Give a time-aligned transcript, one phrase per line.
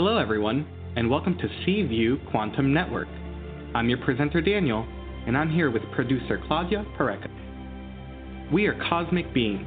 [0.00, 3.08] Hello, everyone, and welcome to C View Quantum Network.
[3.74, 4.86] I'm your presenter, Daniel,
[5.26, 7.26] and I'm here with producer Claudia Pureco.
[8.52, 9.66] We are cosmic beings,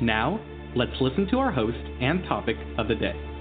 [0.00, 0.40] Now,
[0.74, 3.33] let's listen to our host and topic of the day.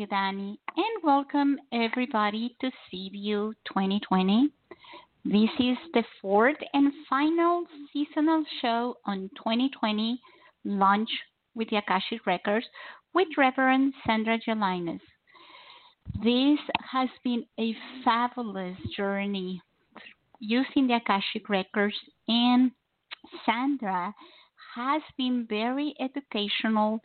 [0.00, 4.48] You, Danny, and welcome everybody to C View 2020.
[5.26, 10.18] This is the fourth and final seasonal show on 2020
[10.64, 11.10] Lunch
[11.54, 12.64] with the Akashic Records
[13.12, 15.02] with Reverend Sandra Gelinas.
[16.24, 16.58] This
[16.90, 19.60] has been a fabulous journey
[20.38, 21.96] using the Akashic Records,
[22.26, 22.70] and
[23.44, 24.14] Sandra
[24.74, 27.00] has been very educational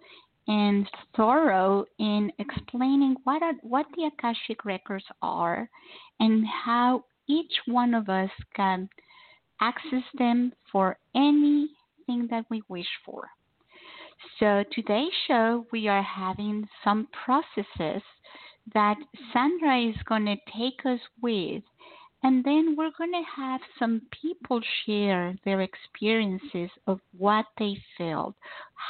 [0.48, 5.70] and thorough in explaining what are, what the Akashic records are
[6.20, 8.88] and how each one of us can
[9.62, 13.30] access them for anything that we wish for.
[14.40, 18.04] So today's show we are having some processes
[18.74, 18.98] that
[19.32, 21.64] Sandra is going to take us with
[22.26, 28.34] and then we're going to have some people share their experiences of what they felt.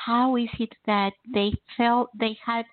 [0.05, 2.63] How is it that they felt they had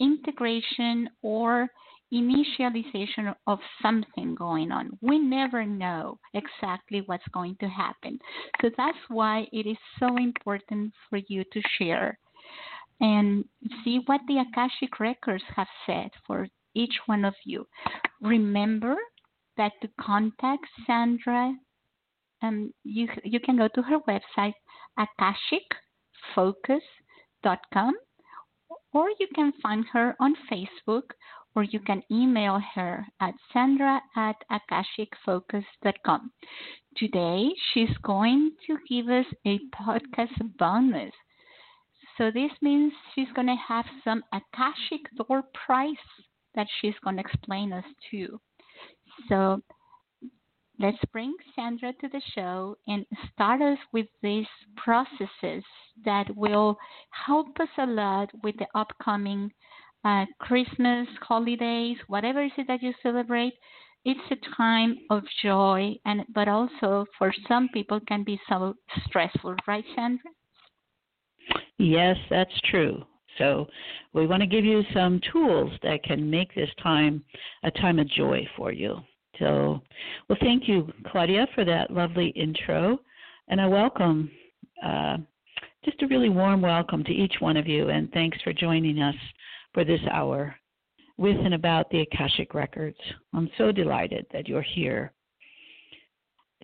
[0.00, 1.68] integration or
[2.12, 4.98] initialization of something going on.
[5.00, 8.18] We never know exactly what's going to happen.
[8.60, 12.18] So that's why it is so important for you to share
[13.00, 13.44] and
[13.84, 17.66] see what the Akashic records have said for each one of you.
[18.20, 18.96] Remember
[19.58, 21.52] that to contact Sandra,
[22.42, 24.54] um, you you can go to her website
[24.98, 27.94] akashicfocus.com,
[28.92, 31.10] or you can find her on Facebook,
[31.54, 36.32] or you can email her at sandra at akashicfocus.com.
[36.96, 41.12] Today, she's going to give us a podcast bonus.
[42.16, 45.96] So this means she's going to have some Akashic door price
[46.56, 48.40] that she's going to explain us to.
[49.28, 49.60] So
[50.78, 55.64] let's bring Sandra to the show and start us with these processes
[56.04, 56.76] that will
[57.10, 59.50] help us a lot with the upcoming
[60.04, 63.54] uh, Christmas holidays, whatever it is that you celebrate.
[64.04, 68.74] It's a time of joy, and but also for some people can be so
[69.06, 70.30] stressful, right, Sandra?
[71.78, 73.04] Yes, that's true.
[73.38, 73.66] So
[74.14, 77.24] we want to give you some tools that can make this time
[77.62, 78.98] a time of joy for you.
[79.38, 79.80] So,
[80.28, 82.98] well, thank you, Claudia, for that lovely intro.
[83.48, 84.30] And I welcome,
[84.84, 85.18] uh,
[85.84, 89.14] just a really warm welcome to each one of you, and thanks for joining us
[89.72, 90.54] for this hour
[91.16, 92.98] with and about the Akashic Records.
[93.34, 95.12] I'm so delighted that you're here.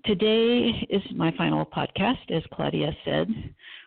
[0.05, 3.29] Today is my final podcast, as Claudia said.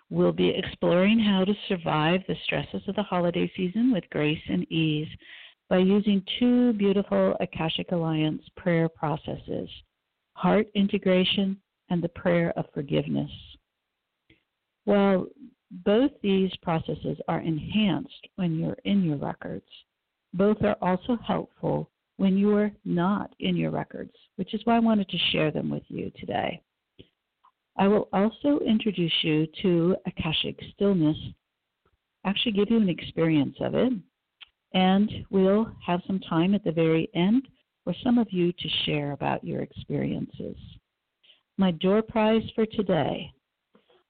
[0.10, 4.70] We'll be exploring how to survive the stresses of the holiday season with grace and
[4.72, 5.08] ease
[5.70, 9.70] by using two beautiful Akashic Alliance prayer processes
[10.34, 11.58] heart integration
[11.90, 13.32] and the prayer of forgiveness.
[14.86, 15.26] While
[15.84, 19.66] both these processes are enhanced when you're in your records,
[20.34, 24.80] both are also helpful when you are not in your records, which is why I
[24.80, 26.62] wanted to share them with you today.
[27.78, 31.18] I will also introduce you to Akashic Stillness,
[32.26, 33.94] actually give you an experience of it,
[34.74, 37.48] and we'll have some time at the very end
[37.84, 40.58] for some of you to share about your experiences.
[41.58, 43.32] My door prize for today.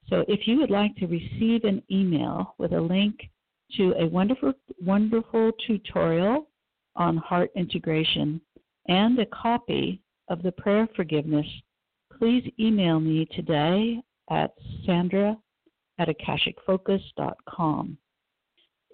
[0.09, 3.29] So if you would like to receive an email with a link
[3.75, 6.47] to a wonderful, wonderful tutorial
[6.95, 8.41] on heart integration
[8.87, 11.45] and a copy of the prayer of forgiveness,
[12.17, 14.51] please email me today at
[14.85, 15.37] sandra
[15.99, 17.97] at akashicfocus.com.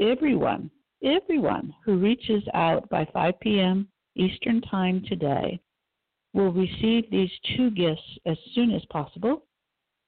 [0.02, 0.72] Everyone,
[1.04, 3.88] everyone who reaches out by 5 p.m.
[4.16, 5.60] Eastern Time today
[6.34, 9.46] will receive these two gifts as soon as possible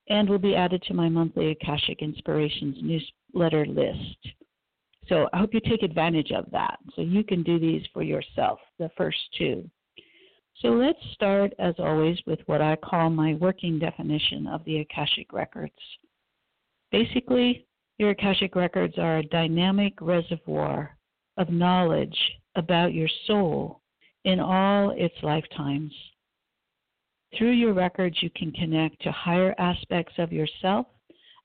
[0.10, 4.18] and will be added to my monthly Akashic Inspirations newsletter list.
[5.08, 6.78] So I hope you take advantage of that.
[6.96, 9.70] So you can do these for yourself, the first two.
[10.62, 15.34] So let's start, as always, with what I call my working definition of the Akashic
[15.34, 15.74] Records.
[16.92, 20.98] Basically, your Akashic Records are a dynamic reservoir
[21.38, 22.18] of knowledge
[22.56, 23.82] about your soul
[24.26, 25.94] in all its lifetimes.
[27.38, 30.88] Through your records, you can connect to higher aspects of yourself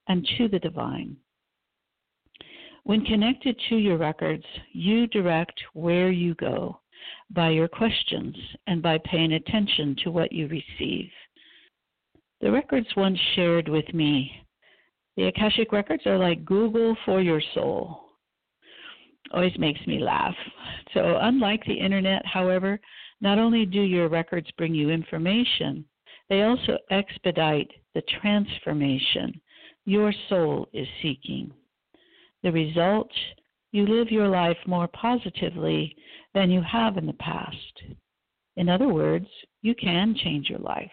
[0.09, 1.17] and to the divine.
[2.85, 6.81] When connected to your records, you direct where you go
[7.31, 8.35] by your questions
[8.67, 11.11] and by paying attention to what you receive.
[12.41, 14.33] The records once shared with me
[15.21, 18.05] the Akashic records are like Google for your soul.
[19.35, 20.35] Always makes me laugh.
[20.95, 22.81] So, unlike the internet, however,
[23.21, 25.85] not only do your records bring you information,
[26.31, 29.39] they also expedite the transformation
[29.85, 31.53] your soul is seeking.
[32.43, 33.11] The result,
[33.73, 35.95] you live your life more positively
[36.33, 37.83] than you have in the past.
[38.57, 39.27] In other words,
[39.61, 40.91] you can change your life.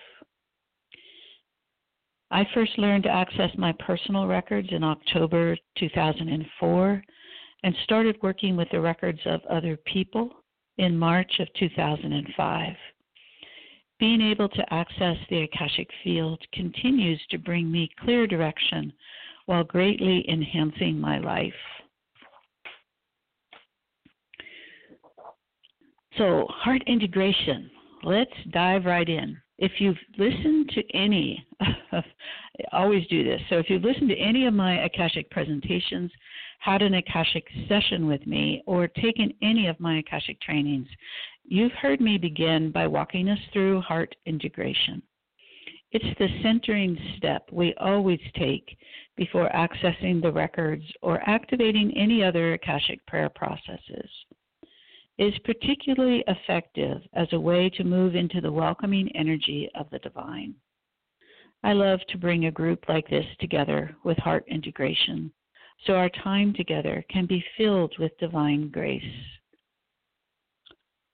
[2.30, 7.04] I first learned to access my personal records in October 2004
[7.64, 10.32] and started working with the records of other people
[10.78, 12.74] in March of 2005.
[14.00, 18.94] Being able to access the Akashic field continues to bring me clear direction
[19.46, 21.54] while greatly enhancing my life.
[26.18, 27.70] So, heart integration.
[28.04, 29.38] Let's dive right in.
[29.60, 32.04] If you've listened to any, I
[32.72, 33.42] always do this.
[33.50, 36.12] So, if you've listened to any of my Akashic presentations,
[36.60, 40.88] had an Akashic session with me, or taken any of my Akashic trainings,
[41.44, 45.02] you've heard me begin by walking us through heart integration.
[45.92, 48.78] It's the centering step we always take
[49.16, 54.10] before accessing the records or activating any other Akashic prayer processes.
[55.18, 60.54] Is particularly effective as a way to move into the welcoming energy of the divine.
[61.64, 65.32] I love to bring a group like this together with heart integration
[65.86, 69.04] so our time together can be filled with divine grace.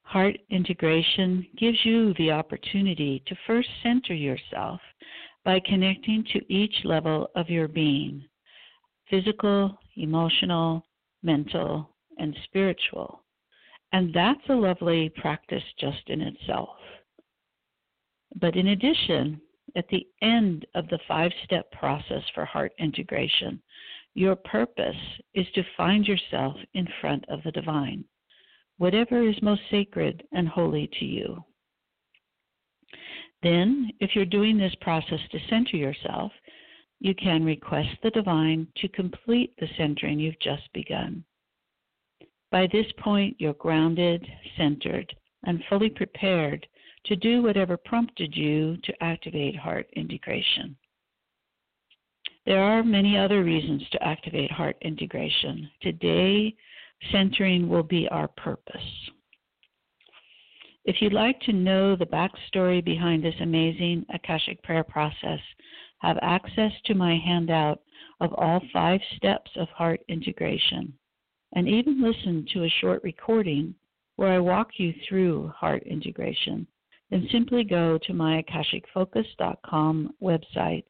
[0.02, 4.80] Heart integration gives you the opportunity to first center yourself
[5.44, 8.24] by connecting to each level of your being
[9.10, 10.86] physical, emotional,
[11.22, 13.23] mental, and spiritual.
[13.94, 16.76] And that's a lovely practice just in itself.
[18.40, 19.40] But in addition,
[19.76, 23.62] at the end of the five step process for heart integration,
[24.14, 24.96] your purpose
[25.34, 28.04] is to find yourself in front of the divine
[28.78, 31.44] whatever is most sacred and holy to you.
[33.44, 36.32] Then, if you're doing this process to center yourself,
[36.98, 41.24] you can request the divine to complete the centering you've just begun.
[42.54, 44.24] By this point, you're grounded,
[44.56, 46.64] centered, and fully prepared
[47.06, 50.76] to do whatever prompted you to activate heart integration.
[52.46, 55.68] There are many other reasons to activate heart integration.
[55.82, 56.54] Today,
[57.10, 59.10] centering will be our purpose.
[60.84, 65.40] If you'd like to know the backstory behind this amazing Akashic prayer process,
[66.02, 67.80] have access to my handout
[68.20, 70.96] of all five steps of heart integration,
[71.54, 73.74] and even listen to a short recording
[74.16, 76.66] where I walk you through heart integration,
[77.10, 80.84] then simply go to my akashicfocus.com website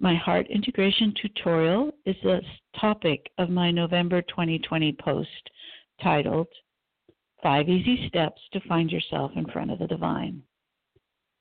[0.00, 2.40] my heart integration tutorial is the
[2.80, 5.50] topic of my November 2020 post
[6.00, 6.46] titled
[7.42, 10.42] Five Easy Steps to Find Yourself in Front of the Divine.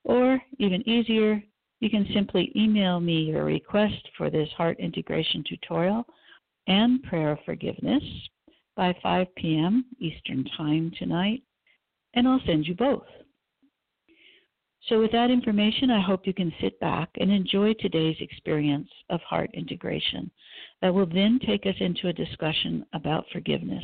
[0.06, 1.44] Or, even easier,
[1.82, 6.08] you can simply email me your request for this heart integration tutorial
[6.68, 8.04] and prayer of forgiveness
[8.76, 9.86] by 5 p.m.
[10.00, 11.42] Eastern Time tonight,
[12.14, 13.08] and I'll send you both.
[14.88, 19.20] So, with that information, I hope you can sit back and enjoy today's experience of
[19.22, 20.32] heart integration
[20.82, 23.84] that will then take us into a discussion about forgiveness.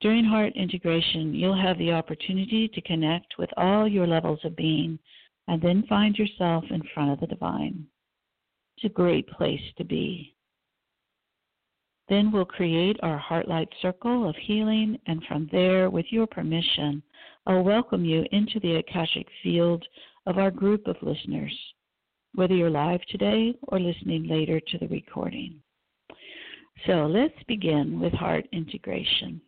[0.00, 4.98] During heart integration, you'll have the opportunity to connect with all your levels of being
[5.48, 7.86] and then find yourself in front of the divine.
[8.76, 10.36] It's a great place to be.
[12.08, 17.02] Then we'll create our Heartlight Circle of healing, and from there, with your permission,
[17.46, 19.84] I'll welcome you into the Akashic field
[20.26, 21.54] of our group of listeners,
[22.34, 25.60] whether you're live today or listening later to the recording.
[26.86, 29.42] So let's begin with heart integration.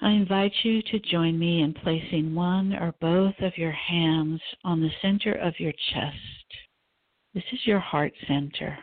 [0.00, 4.80] I invite you to join me in placing one or both of your hands on
[4.80, 6.16] the center of your chest.
[7.34, 8.78] This is your heart center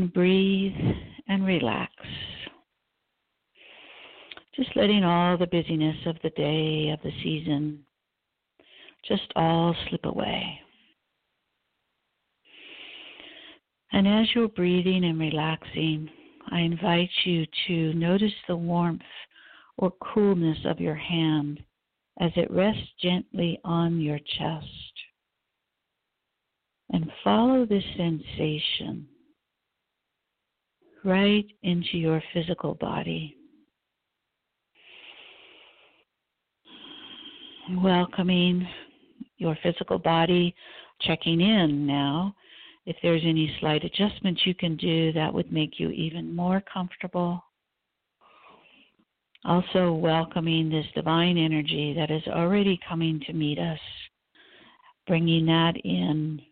[0.00, 0.96] and breathe
[1.28, 1.92] and relax.
[4.56, 7.80] Just letting all the busyness of the day, of the season,
[9.06, 10.58] just all slip away.
[13.92, 16.08] And as you're breathing and relaxing,
[16.50, 19.02] I invite you to notice the warmth
[19.76, 21.62] or coolness of your hand
[22.20, 24.66] as it rests gently on your chest.
[26.90, 29.06] And follow this sensation
[31.04, 33.36] right into your physical body.
[37.82, 38.66] Welcoming
[39.38, 40.54] your physical body,
[41.00, 42.34] checking in now.
[42.86, 47.42] If there's any slight adjustments you can do, that would make you even more comfortable.
[49.44, 53.78] Also, welcoming this divine energy that is already coming to meet us,
[55.06, 56.42] bringing that in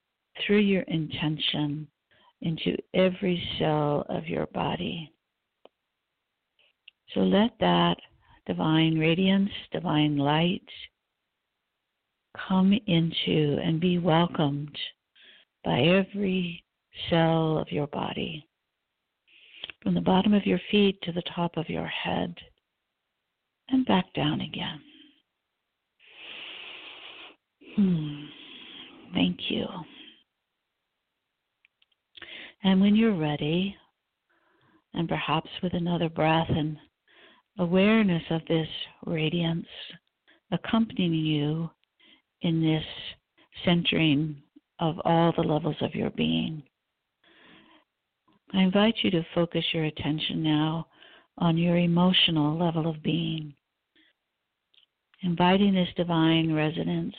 [0.46, 1.86] through your intention
[2.42, 5.12] into every cell of your body.
[7.14, 7.96] So let that
[8.46, 10.68] divine radiance, divine light
[12.48, 14.76] come into and be welcomed
[15.64, 16.64] by every
[17.10, 18.46] cell of your body.
[19.82, 22.34] From the bottom of your feet to the top of your head
[23.68, 24.80] and back down again.
[27.76, 28.24] Hmm.
[29.14, 29.66] Thank you.
[32.64, 33.76] And when you're ready,
[34.94, 36.76] and perhaps with another breath and
[37.58, 38.68] awareness of this
[39.06, 39.66] radiance
[40.50, 41.70] accompanying you
[42.42, 42.84] in this
[43.64, 44.36] centering
[44.80, 46.62] of all the levels of your being.
[48.54, 50.86] I invite you to focus your attention now
[51.38, 53.54] on your emotional level of being,
[55.22, 57.14] inviting this divine resonance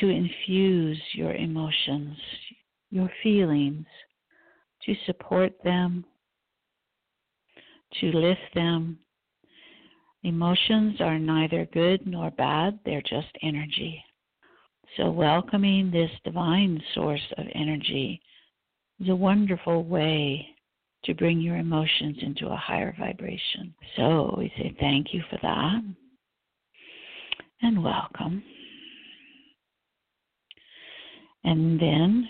[0.00, 2.16] to infuse your emotions,
[2.92, 3.86] your feelings,
[4.84, 6.04] to support them,
[8.00, 8.98] to lift them.
[10.24, 14.04] Emotions are neither good nor bad, they're just energy.
[14.96, 18.20] So, welcoming this divine source of energy
[19.00, 20.46] is a wonderful way
[21.04, 23.74] to bring your emotions into a higher vibration.
[23.96, 25.82] So, we say thank you for that
[27.62, 28.44] and welcome.
[31.44, 32.28] And then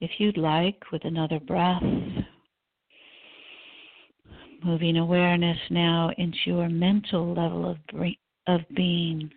[0.00, 1.82] if you'd like, with another breath,
[4.64, 7.76] moving awareness now into your mental level of,
[8.46, 9.30] of being,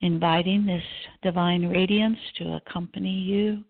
[0.00, 0.82] inviting this
[1.22, 3.64] divine radiance to accompany you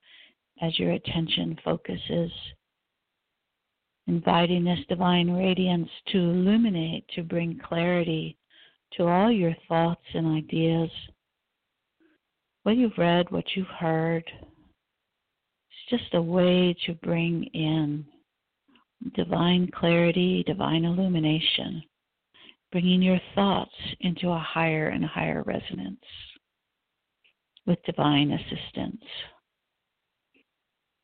[0.60, 2.30] as your attention focuses,
[4.08, 8.36] inviting this divine radiance to illuminate, to bring clarity
[8.96, 10.90] to all your thoughts and ideas,
[12.64, 14.24] what you've read, what you've heard
[15.96, 18.04] just a way to bring in
[19.14, 21.82] divine clarity, divine illumination,
[22.72, 26.04] bringing your thoughts into a higher and higher resonance
[27.66, 29.02] with divine assistance.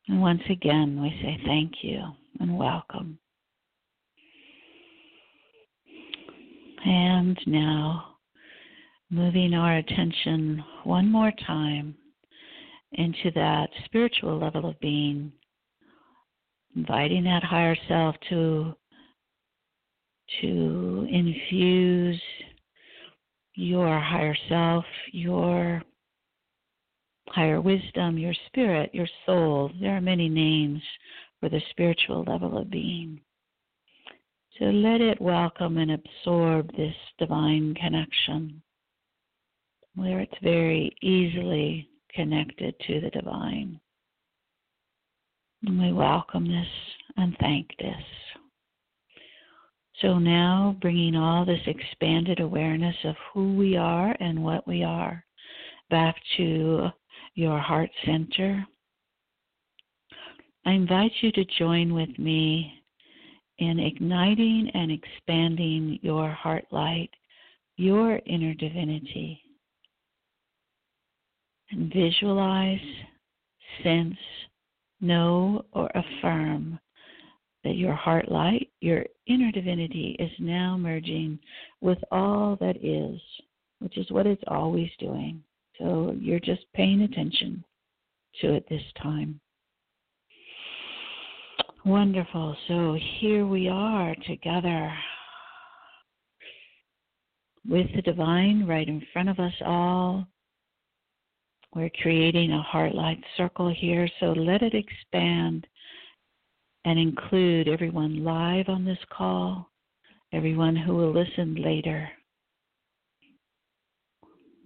[0.07, 2.01] And once again, we say thank you
[2.39, 3.17] and welcome.
[6.83, 8.15] And now,
[9.09, 11.95] moving our attention one more time
[12.93, 15.31] into that spiritual level of being,
[16.75, 18.75] inviting that higher self to
[20.41, 22.21] to infuse
[23.55, 25.83] your higher self, your
[27.27, 29.71] higher wisdom, your spirit, your soul.
[29.79, 30.81] There are many names
[31.39, 33.19] for the spiritual level of being.
[34.59, 38.61] So let it welcome and absorb this divine connection
[39.95, 43.79] where it's very easily connected to the divine.
[45.65, 46.67] And we welcome this
[47.17, 48.03] and thank this.
[50.01, 55.23] So now bringing all this expanded awareness of who we are and what we are
[55.91, 56.89] back to
[57.35, 58.65] your heart center.
[60.65, 62.73] I invite you to join with me
[63.59, 67.11] in igniting and expanding your heart light,
[67.77, 69.39] your inner divinity.
[71.73, 72.79] Visualize,
[73.83, 74.17] sense,
[74.99, 76.79] know, or affirm
[77.63, 81.39] that your heart light, your inner divinity, is now merging
[81.79, 83.19] with all that is,
[83.79, 85.43] which is what it's always doing.
[85.77, 87.63] So you're just paying attention
[88.41, 89.39] to it this time.
[91.85, 92.55] Wonderful.
[92.67, 94.93] So here we are together
[97.67, 100.27] with the divine right in front of us all.
[101.73, 105.65] We're creating a heart light circle here, so let it expand
[106.83, 109.69] and include everyone live on this call,
[110.33, 112.09] everyone who will listen later.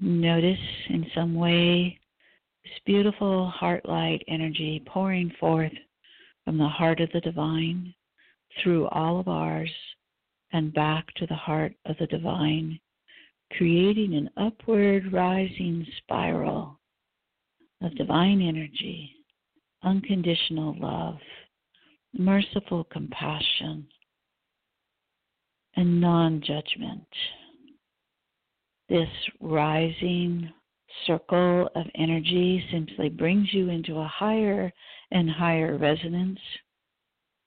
[0.01, 0.57] Notice
[0.89, 1.99] in some way
[2.63, 5.73] this beautiful heart light energy pouring forth
[6.43, 7.93] from the heart of the divine
[8.63, 9.69] through all of ours
[10.53, 12.79] and back to the heart of the divine,
[13.51, 16.79] creating an upward rising spiral
[17.81, 19.11] of divine energy,
[19.83, 21.17] unconditional love
[22.17, 23.87] merciful compassion,
[25.75, 27.07] and non judgment.
[28.87, 29.09] This
[29.41, 30.51] rising
[31.07, 34.71] circle of energy simply brings you into a higher
[35.11, 36.39] and higher resonance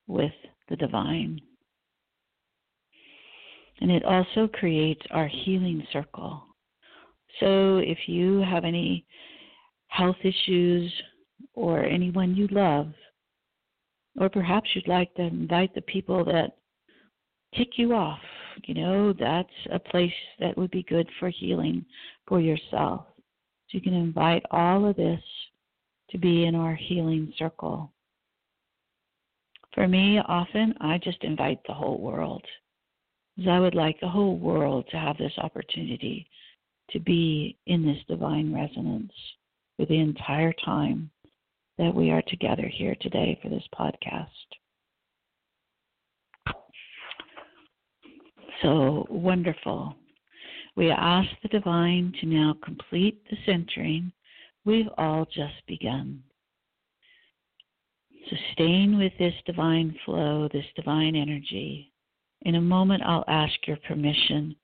[0.07, 0.31] with
[0.69, 1.39] the divine.
[3.81, 6.43] And it also creates our healing circle.
[7.39, 9.05] So if you have any
[9.89, 10.91] health issues
[11.53, 12.87] or anyone you love
[14.19, 16.57] or perhaps you'd like to invite the people that
[17.55, 18.19] tick you off.
[18.65, 21.85] You know, that's a place that would be good for healing
[22.27, 23.05] for yourself.
[23.15, 25.21] So you can invite all of this
[26.11, 27.93] to be in our healing circle.
[29.73, 32.43] For me, often I just invite the whole world.
[33.37, 36.27] Because I would like the whole world to have this opportunity
[36.89, 39.13] to be in this divine resonance
[39.79, 41.09] for the entire time
[41.77, 44.25] that we are together here today for this podcast.
[48.61, 49.95] So wonderful.
[50.75, 54.11] We ask the divine to now complete the centering.
[54.65, 56.23] We've all just begun.
[58.27, 61.93] Sustain with this divine flow, this divine energy.
[62.41, 64.57] In a moment, I'll ask your permission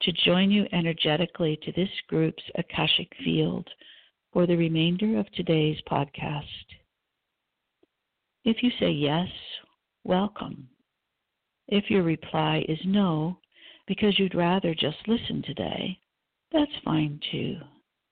[0.00, 3.68] to join you energetically to this group's Akashic field
[4.32, 6.42] for the remainder of today's podcast.
[8.44, 9.28] If you say yes,
[10.04, 10.68] welcome.
[11.68, 13.38] If your reply is no,
[13.86, 15.98] because you'd rather just listen today,
[16.50, 17.56] that's fine too.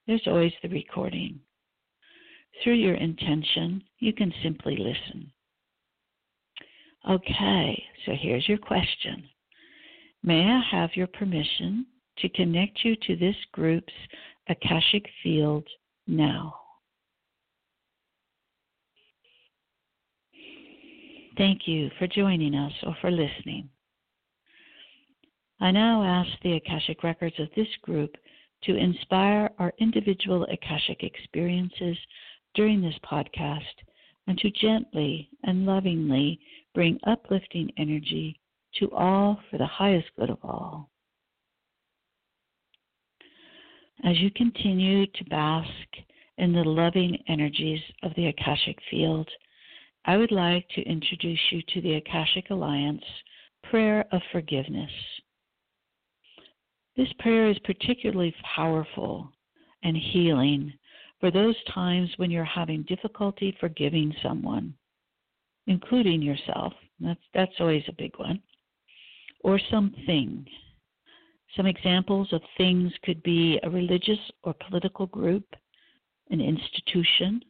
[0.06, 1.40] There's always the recording.
[2.62, 5.32] Through your intention, you can simply listen.
[7.08, 9.24] Okay, so here's your question
[10.22, 11.86] May I have your permission
[12.18, 13.92] to connect you to this group's
[14.48, 15.66] Akashic field
[16.06, 16.54] now.
[21.36, 23.70] Thank you for joining us or for listening.
[25.60, 28.14] I now ask the Akashic Records of this group
[28.64, 31.96] to inspire our individual Akashic experiences
[32.54, 33.60] during this podcast
[34.26, 36.38] and to gently and lovingly
[36.74, 38.38] bring uplifting energy
[38.78, 40.89] to all for the highest good of all.
[44.02, 45.68] As you continue to bask
[46.38, 49.28] in the loving energies of the Akashic field,
[50.06, 53.04] I would like to introduce you to the Akashic Alliance
[53.64, 54.90] Prayer of Forgiveness.
[56.96, 59.30] This prayer is particularly powerful
[59.82, 60.72] and healing
[61.20, 64.74] for those times when you're having difficulty forgiving someone,
[65.66, 66.72] including yourself.
[67.00, 68.40] That's, that's always a big one.
[69.44, 70.46] Or something
[71.56, 75.44] some examples of things could be a religious or political group,
[76.30, 77.40] an institution,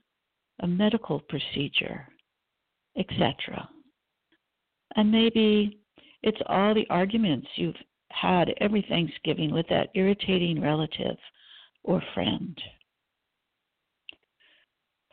[0.61, 2.07] a medical procedure,
[2.97, 3.69] etc.
[4.97, 5.79] And maybe
[6.23, 7.77] it's all the arguments you've
[8.11, 11.17] had every Thanksgiving with that irritating relative
[11.85, 12.61] or friend.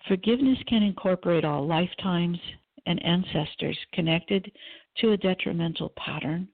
[0.07, 2.39] Forgiveness can incorporate all lifetimes
[2.85, 4.51] and ancestors connected
[4.97, 6.47] to a detrimental pattern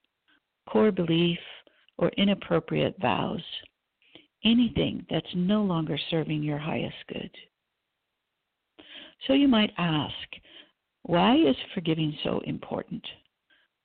[0.68, 1.38] core belief,
[1.98, 3.42] or inappropriate vows.
[4.44, 7.30] Anything that's no longer serving your highest good.
[9.26, 10.14] So you might ask,
[11.02, 13.04] why is forgiving so important?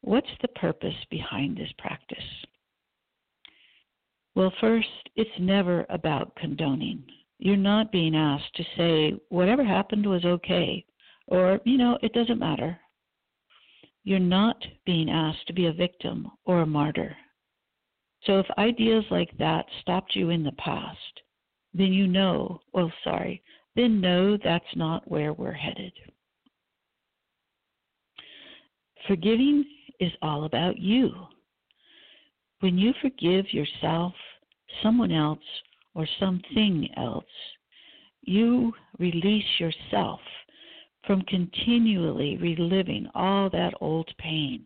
[0.02, 2.18] What's the purpose behind this practice?
[4.36, 7.04] Well, first, it's never about condoning.
[7.40, 10.86] You're not being asked to say whatever happened was okay
[11.28, 12.80] or, you know, it doesn't matter.
[14.04, 17.16] You're not being asked to be a victim or a martyr.
[18.30, 21.22] So if ideas like that stopped you in the past,
[21.74, 23.42] then you know, well, sorry,
[23.76, 25.94] then know that's not where we're headed.
[29.08, 29.66] Forgiving
[30.00, 31.12] is all about you.
[32.60, 34.14] When you forgive yourself,
[34.84, 35.40] someone else,
[35.96, 37.26] or something else,
[38.22, 40.20] you release yourself
[41.08, 44.66] from continually reliving all that old pain.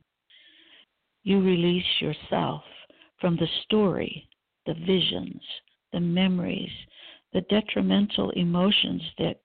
[1.23, 2.63] You release yourself
[3.23, 4.27] from the story,
[4.65, 5.41] the visions,
[5.93, 6.69] the memories,
[7.31, 9.39] the detrimental emotions that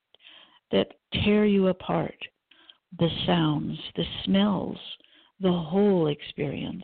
[0.72, 0.88] that
[1.22, 2.16] tear you apart,
[2.98, 4.78] the sounds, the smells,
[5.38, 6.82] the whole experience.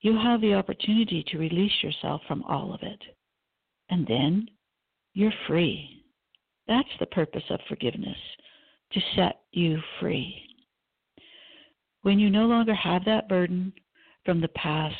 [0.00, 3.00] You have the opportunity to release yourself from all of it.
[3.90, 4.48] And then
[5.14, 6.02] you're free.
[6.66, 8.18] That's the purpose of forgiveness,
[8.94, 10.42] to set you free.
[12.02, 13.72] When you no longer have that burden
[14.28, 14.94] from the past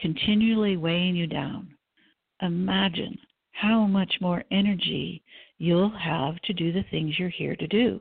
[0.00, 1.68] continually weighing you down,
[2.42, 3.16] imagine
[3.52, 5.22] how much more energy
[5.58, 8.00] you'll have to do the things you're here to do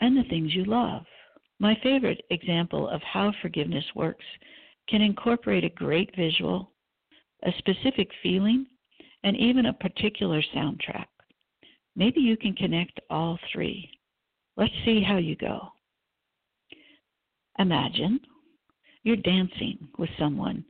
[0.00, 1.02] and the things you love.
[1.60, 4.24] My favorite example of how forgiveness works
[4.88, 6.72] can incorporate a great visual,
[7.42, 8.64] a specific feeling,
[9.22, 11.08] and even a particular soundtrack.
[11.94, 13.90] Maybe you can connect all three.
[14.56, 15.60] Let's see how you go.
[17.58, 18.18] Imagine
[19.04, 20.64] you're dancing with someone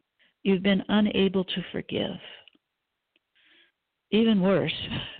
[0.44, 2.18] you've been unable to forgive.
[4.10, 4.74] Even worse,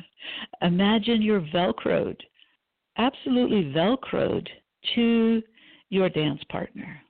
[0.62, 2.20] imagine you're velcroed,
[2.98, 4.46] absolutely velcroed
[4.94, 5.42] to
[5.88, 7.00] your dance partner.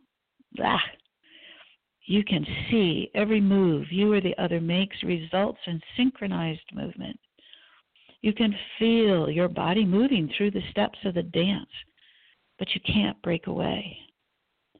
[0.62, 0.80] Ah,
[2.06, 7.18] you can see every move you or the other makes results in synchronized movement.
[8.20, 11.68] You can feel your body moving through the steps of the dance,
[12.58, 13.98] but you can't break away.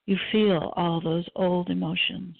[0.07, 2.37] You feel all those old emotions.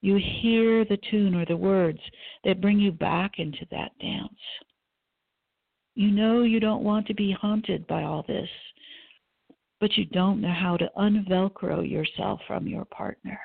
[0.00, 2.00] You hear the tune or the words
[2.44, 4.32] that bring you back into that dance.
[5.94, 8.48] You know you don't want to be haunted by all this,
[9.78, 13.38] but you don't know how to unvelcro yourself from your partner.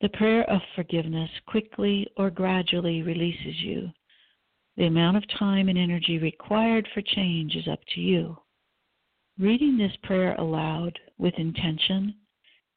[0.00, 3.90] The prayer of forgiveness quickly or gradually releases you.
[4.76, 8.36] The amount of time and energy required for change is up to you.
[9.38, 12.14] Reading this prayer aloud with intention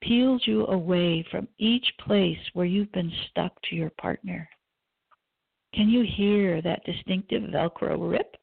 [0.01, 4.49] peels you away from each place where you've been stuck to your partner.
[5.75, 8.35] Can you hear that distinctive Velcro rip?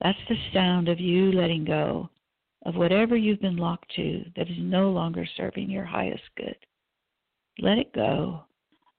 [0.00, 2.08] That's the sound of you letting go
[2.64, 6.56] of whatever you've been locked to that is no longer serving your highest good.
[7.60, 8.44] Let it go.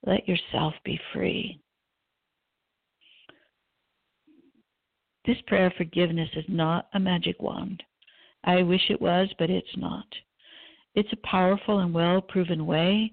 [0.06, 1.60] Let yourself be free.
[5.26, 7.84] This prayer of forgiveness is not a magic wand.
[8.44, 10.06] I wish it was, but it's not.
[10.96, 13.12] It's a powerful and well proven way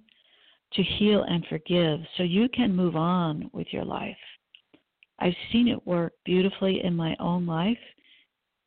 [0.72, 4.16] to heal and forgive so you can move on with your life.
[5.18, 7.78] I've seen it work beautifully in my own life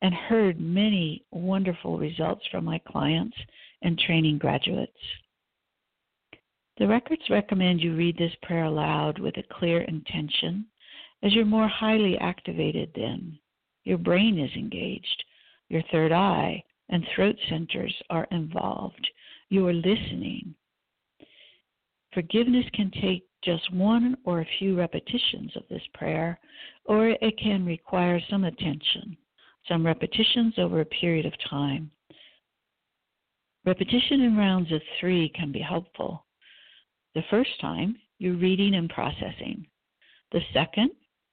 [0.02, 3.36] and heard many wonderful results from my clients
[3.82, 4.92] and training graduates.
[6.78, 10.66] The records recommend you read this prayer aloud with a clear intention
[11.22, 13.38] as you're more highly activated then.
[13.84, 15.24] Your brain is engaged,
[15.68, 19.08] your third eye and throat centers are involved.
[19.48, 20.54] You are listening.
[22.12, 26.38] Forgiveness can take just one or a few repetitions of this prayer,
[26.84, 29.16] or it can require some attention,
[29.68, 31.90] some repetitions over a period of time.
[33.64, 36.24] Repetition in rounds of three can be helpful.
[37.14, 39.66] The first time, you're reading and processing.
[40.32, 40.90] The second,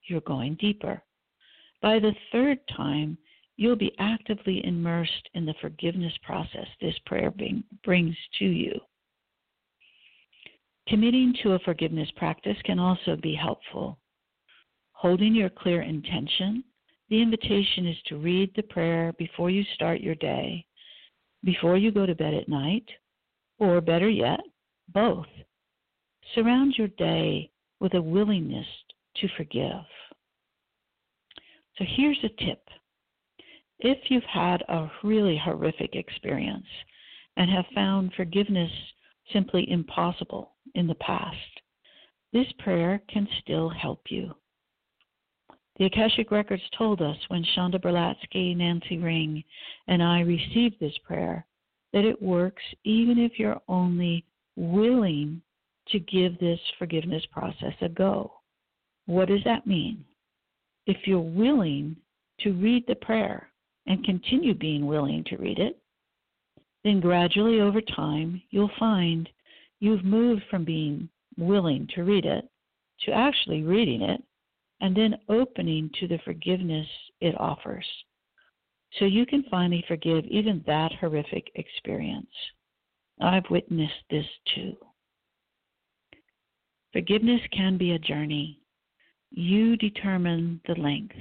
[0.07, 1.01] you're going deeper.
[1.81, 3.17] By the third time,
[3.57, 8.79] you'll be actively immersed in the forgiveness process this prayer bring, brings to you.
[10.87, 13.99] Committing to a forgiveness practice can also be helpful.
[14.93, 16.63] Holding your clear intention,
[17.09, 20.65] the invitation is to read the prayer before you start your day,
[21.43, 22.85] before you go to bed at night,
[23.59, 24.39] or better yet,
[24.93, 25.27] both.
[26.35, 28.65] Surround your day with a willingness
[29.21, 29.85] to forgive.
[31.77, 32.63] So here's a tip
[33.79, 36.65] if you've had a really horrific experience
[37.35, 38.71] and have found forgiveness
[39.31, 41.37] simply impossible in the past,
[42.33, 44.33] this prayer can still help you.
[45.77, 49.43] The Akashic Records told us when Shonda Berlatsky, Nancy Ring,
[49.87, 51.45] and I received this prayer
[51.93, 54.25] that it works even if you're only
[54.55, 55.41] willing
[55.89, 58.36] to give this forgiveness process a go.
[59.07, 60.05] What does that mean?
[60.85, 61.95] If you're willing
[62.41, 63.49] to read the prayer
[63.87, 65.79] and continue being willing to read it,
[66.83, 69.27] then gradually over time you'll find
[69.79, 72.47] you've moved from being willing to read it
[73.05, 74.21] to actually reading it
[74.81, 76.87] and then opening to the forgiveness
[77.21, 77.85] it offers.
[78.99, 82.27] So you can finally forgive even that horrific experience.
[83.21, 84.75] I've witnessed this too.
[86.93, 88.59] Forgiveness can be a journey.
[89.31, 91.15] You determine the length.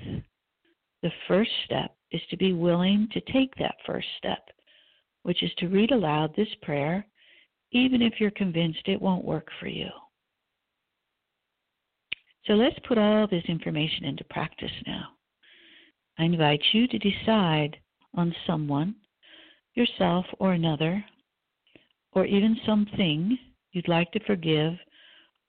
[1.03, 4.49] The first step is to be willing to take that first step,
[5.23, 7.07] which is to read aloud this prayer,
[7.73, 9.89] even if you're convinced it won't work for you.
[12.47, 15.09] So let's put all this information into practice now.
[16.19, 17.77] I invite you to decide
[18.15, 18.95] on someone,
[19.75, 21.05] yourself or another,
[22.13, 23.37] or even something
[23.73, 24.73] you'd like to forgive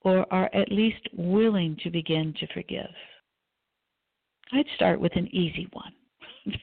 [0.07, 2.89] or are at least willing to begin to forgive.
[4.53, 5.91] I'd start with an easy one.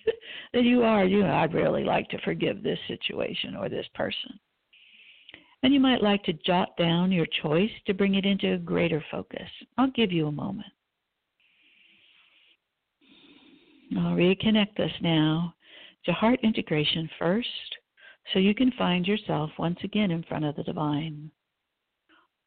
[0.55, 4.41] that you are, you know, I'd really like to forgive this situation or this person.
[5.63, 9.05] And you might like to jot down your choice to bring it into a greater
[9.11, 9.49] focus.
[9.77, 10.73] I'll give you a moment.
[13.99, 15.55] I'll reconnect us now
[16.07, 17.49] to heart integration first
[18.33, 21.31] so you can find yourself once again in front of the divine.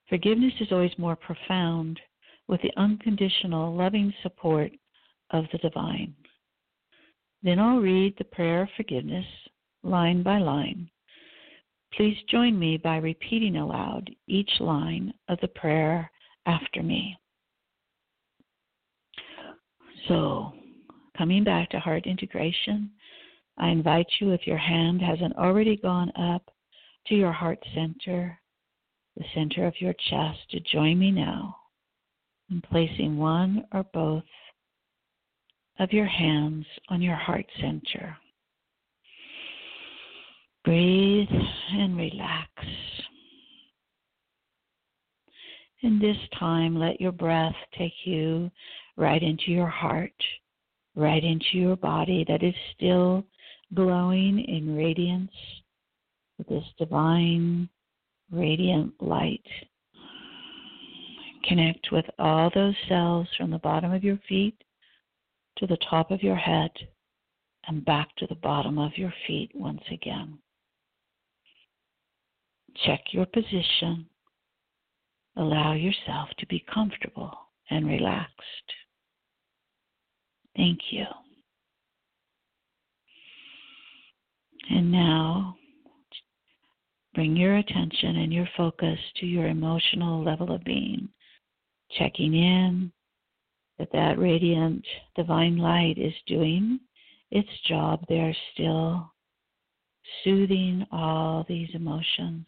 [0.09, 1.99] Forgiveness is always more profound
[2.47, 4.71] with the unconditional, loving support
[5.31, 6.13] of the divine.
[7.43, 9.25] Then I'll read the prayer of forgiveness
[9.83, 10.89] line by line.
[11.93, 16.09] Please join me by repeating aloud each line of the prayer
[16.45, 17.17] after me.
[20.07, 20.53] So,
[21.17, 22.91] coming back to heart integration,
[23.57, 26.43] I invite you, if your hand hasn't already gone up
[27.07, 28.39] to your heart center,
[29.17, 31.55] the center of your chest, to join me now
[32.51, 34.23] in placing one or both
[35.79, 38.15] of your hands on your heart center.
[40.63, 41.27] Breathe
[41.71, 42.49] and relax.
[45.81, 48.51] In this time, let your breath take you
[48.97, 50.11] right into your heart,
[50.95, 53.23] right into your body that is still
[53.73, 55.31] glowing in radiance
[56.37, 57.69] with this divine,
[58.31, 59.45] radiant light.
[61.45, 64.55] Connect with all those cells from the bottom of your feet
[65.57, 66.71] to the top of your head
[67.67, 70.37] and back to the bottom of your feet once again.
[72.85, 74.05] Check your position.
[75.35, 77.31] Allow yourself to be comfortable
[77.69, 78.33] and relaxed.
[80.55, 81.05] Thank you.
[84.69, 85.56] And now,
[87.17, 91.09] bring your attention and your focus to your emotional level of being,
[91.97, 92.91] checking in
[93.79, 96.79] that that radiant divine light is doing
[97.31, 99.11] its job there still,
[100.23, 102.45] soothing all these emotions,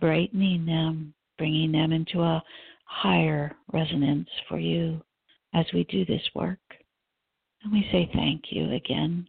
[0.00, 2.42] brightening them, bringing them into a
[2.86, 4.98] higher resonance for you
[5.52, 6.58] as we do this work.
[7.62, 9.28] And we say thank you again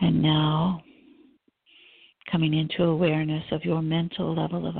[0.00, 0.82] And now,
[2.30, 4.76] coming into awareness of your mental level of,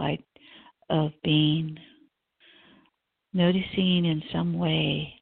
[0.90, 1.78] of being,
[3.32, 5.12] noticing in some way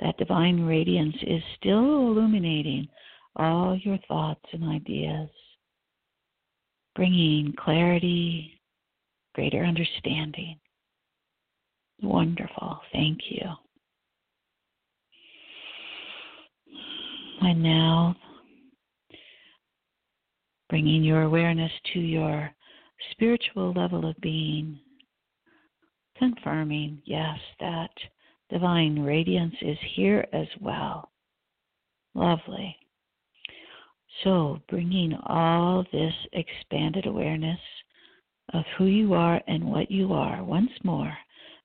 [0.00, 2.88] that divine radiance is still illuminating
[3.36, 5.28] all your thoughts and ideas,
[6.94, 8.60] bringing clarity,
[9.34, 10.58] greater understanding.
[12.02, 12.80] Wonderful.
[12.92, 13.46] Thank you.
[17.42, 18.16] And now
[20.70, 22.48] bringing your awareness to your
[23.10, 24.78] spiritual level of being,
[26.16, 27.90] confirming, yes, that
[28.50, 31.10] divine radiance is here as well.
[32.14, 32.76] Lovely.
[34.22, 37.60] So, bringing all this expanded awareness
[38.52, 41.12] of who you are and what you are once more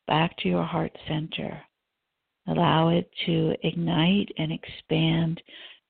[0.07, 1.61] back to your heart center.
[2.47, 5.41] Allow it to ignite and expand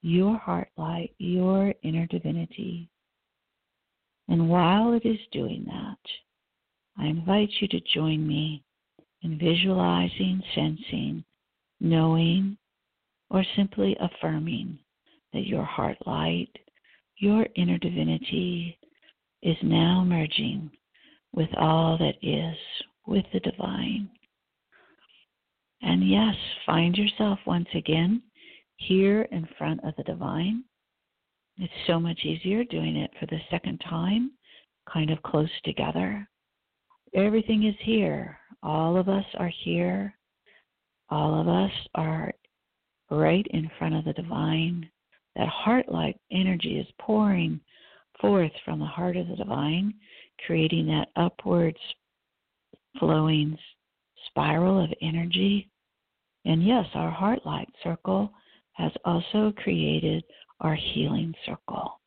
[0.01, 2.89] your heart light, your inner divinity.
[4.27, 5.97] And while it is doing that,
[6.97, 8.63] I invite you to join me
[9.21, 11.23] in visualizing, sensing,
[11.79, 12.57] knowing,
[13.29, 14.79] or simply affirming
[15.33, 16.49] that your heart light,
[17.17, 18.77] your inner divinity,
[19.41, 20.71] is now merging
[21.33, 22.55] with all that is,
[23.05, 24.09] with the divine.
[25.81, 26.35] And yes,
[26.65, 28.23] find yourself once again
[28.77, 30.63] here in front of the divine.
[31.57, 34.31] It's so much easier doing it for the second time,
[34.91, 36.27] kind of close together.
[37.13, 38.37] Everything is here.
[38.61, 40.13] All of us are here.
[41.09, 42.33] All of us are
[43.09, 44.89] right in front of the divine.
[45.35, 47.59] That heart like energy is pouring
[48.19, 49.93] forth from the heart of the divine,
[50.45, 51.77] creating that upwards
[52.99, 53.57] flowing
[54.27, 55.69] spiral of energy.
[56.45, 58.31] And yes, our heart light circle
[58.73, 60.23] has also created
[60.61, 61.99] our healing circle.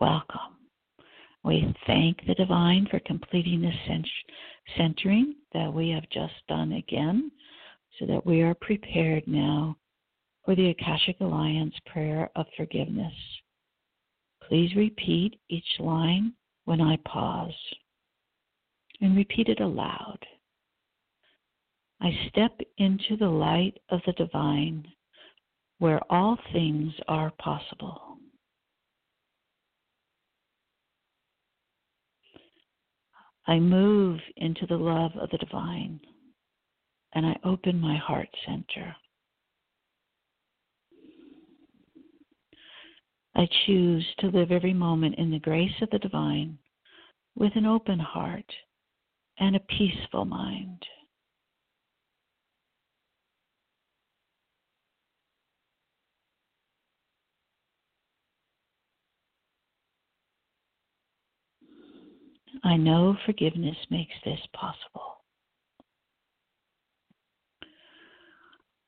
[0.00, 0.56] Welcome.
[1.44, 3.74] We thank the divine for completing this
[4.76, 7.30] centering that we have just done again
[7.98, 9.76] so that we are prepared now
[10.44, 13.12] for the Akashic Alliance prayer of forgiveness.
[14.48, 16.32] Please repeat each line
[16.64, 17.54] when I pause
[19.00, 20.18] and repeat it aloud.
[22.00, 24.86] I step into the light of the divine
[25.82, 28.00] where all things are possible.
[33.48, 35.98] I move into the love of the divine
[37.16, 38.94] and I open my heart center.
[43.34, 46.58] I choose to live every moment in the grace of the divine
[47.34, 48.52] with an open heart
[49.40, 50.80] and a peaceful mind.
[62.64, 65.22] I know forgiveness makes this possible.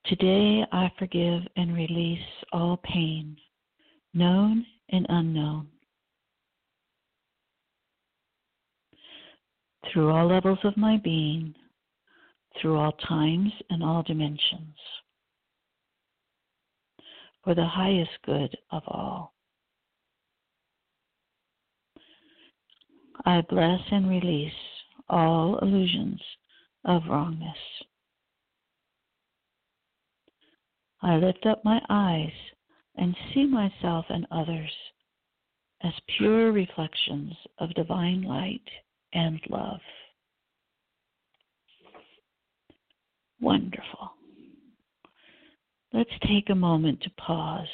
[0.07, 2.19] Today I forgive and release
[2.53, 3.37] all pain,
[4.13, 5.69] known and unknown.
[9.93, 11.55] Through all levels of my being,
[12.61, 14.77] through all times and all dimensions,
[17.43, 19.34] for the highest good of all.
[23.25, 24.53] I bless and release
[25.09, 26.21] all illusions
[26.85, 27.57] of wrongness.
[31.03, 32.33] I lift up my eyes
[32.97, 34.71] and see myself and others
[35.83, 38.63] as pure reflections of divine light
[39.13, 39.81] and love.
[43.41, 44.13] Wonderful.
[45.93, 47.69] Let's take a moment to pause.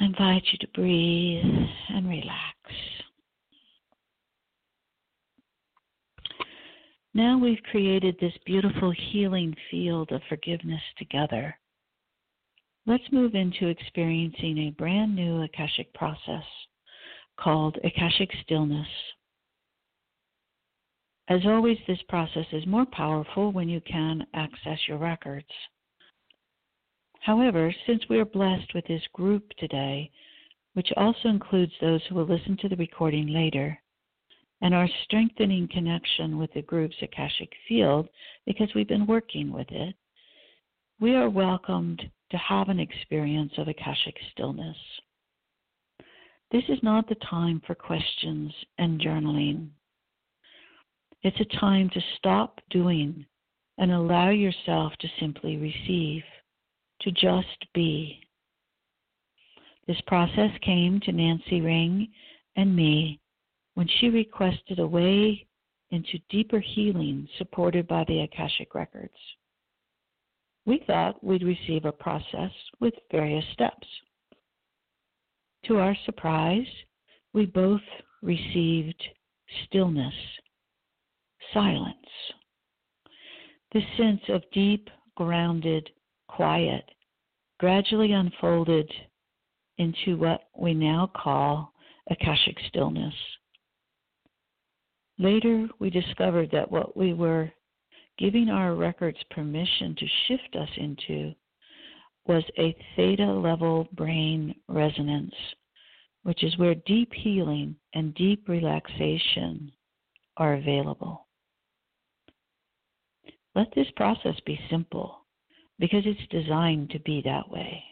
[0.00, 1.44] I invite you to breathe
[1.90, 2.56] and relax.
[7.14, 11.56] Now we've created this beautiful healing field of forgiveness together.
[12.86, 16.44] Let's move into experiencing a brand new Akashic process
[17.38, 18.88] called Akashic Stillness.
[21.28, 25.46] As always, this process is more powerful when you can access your records.
[27.24, 30.10] However, since we are blessed with this group today,
[30.74, 33.80] which also includes those who will listen to the recording later,
[34.60, 38.10] and our strengthening connection with the group's Akashic field
[38.44, 39.94] because we've been working with it,
[41.00, 44.76] we are welcomed to have an experience of Akashic stillness.
[46.52, 49.68] This is not the time for questions and journaling.
[51.22, 53.24] It's a time to stop doing
[53.78, 56.22] and allow yourself to simply receive,
[57.04, 58.20] to just be.
[59.86, 62.08] This process came to Nancy Ring
[62.56, 63.20] and me
[63.74, 65.46] when she requested a way
[65.90, 69.12] into deeper healing supported by the Akashic Records.
[70.66, 72.50] We thought we'd receive a process
[72.80, 73.86] with various steps.
[75.66, 76.66] To our surprise,
[77.34, 77.82] we both
[78.22, 79.02] received
[79.66, 80.14] stillness,
[81.52, 81.96] silence,
[83.72, 85.90] this sense of deep, grounded
[86.34, 86.84] quiet
[87.60, 88.90] gradually unfolded
[89.78, 91.72] into what we now call
[92.10, 93.14] Akashic stillness.
[95.18, 97.50] Later, we discovered that what we were
[98.18, 101.32] giving our records permission to shift us into
[102.26, 105.34] was a theta level brain resonance,
[106.22, 109.70] which is where deep healing and deep relaxation
[110.36, 111.26] are available.
[113.54, 115.23] Let this process be simple
[115.78, 117.82] because it's designed to be that way.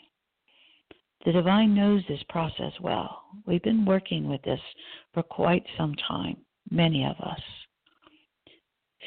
[1.24, 3.22] The divine knows this process well.
[3.46, 4.60] We've been working with this
[5.14, 6.36] for quite some time
[6.70, 7.40] many of us.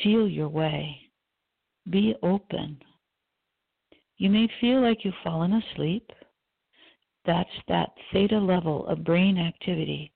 [0.03, 0.97] Feel your way.
[1.89, 2.77] Be open.
[4.17, 6.09] You may feel like you've fallen asleep.
[7.25, 10.11] That's that theta level of brain activity,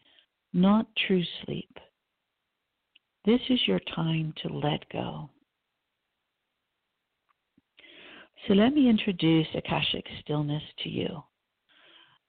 [0.53, 1.77] not true sleep.
[3.25, 5.29] This is your time to let go.
[8.49, 11.23] So let me introduce Akashic Stillness to you.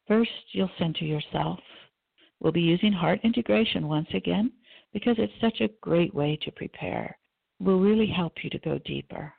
[0.06, 1.58] First, you'll center yourself.
[2.40, 4.52] We'll be using heart integration once again
[4.92, 7.16] because it's such a great way to prepare.
[7.58, 9.32] It will really help you to go deeper.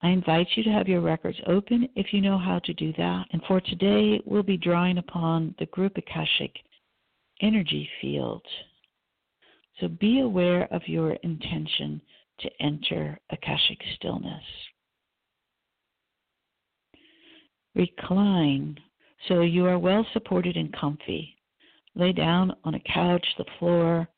[0.00, 3.24] I invite you to have your records open if you know how to do that.
[3.32, 6.54] And for today, we'll be drawing upon the group Akashic
[7.42, 8.44] energy field.
[9.80, 12.00] So be aware of your intention
[12.38, 14.44] to enter Akashic stillness.
[17.74, 18.78] Recline
[19.28, 21.36] so you are well supported and comfy.
[21.94, 24.08] Lay down on a couch, the floor,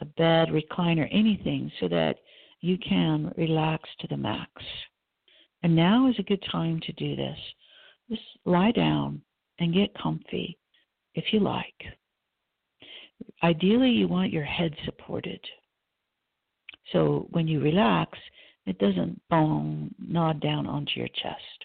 [0.00, 2.16] a bed, recliner, anything so that
[2.60, 4.50] you can relax to the max.
[5.62, 7.38] And now is a good time to do this.
[8.10, 9.22] Just lie down
[9.58, 10.56] and get comfy
[11.14, 11.84] if you like.
[13.42, 15.40] Ideally, you want your head supported.
[16.92, 18.16] So when you relax,
[18.66, 21.64] it doesn't boom, nod down onto your chest.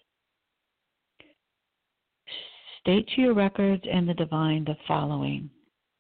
[2.83, 5.49] State to your records and the divine the following.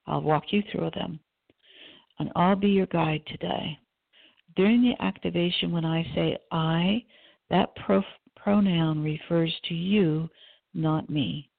[0.05, 1.17] I'll walk you through them.
[2.19, 3.79] And I'll be your guide today.
[4.57, 7.01] During the activation, when I say I,
[7.49, 8.03] that pro-
[8.35, 10.29] pronoun refers to you,
[10.73, 11.49] not me.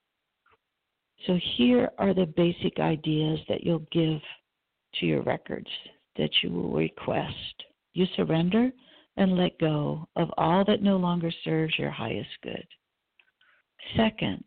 [1.26, 4.20] So here are the basic ideas that you'll give
[5.00, 5.70] to your records
[6.18, 7.64] that you will request.
[7.94, 8.70] You surrender
[9.16, 12.66] and let go of all that no longer serves your highest good.
[13.96, 14.44] Second,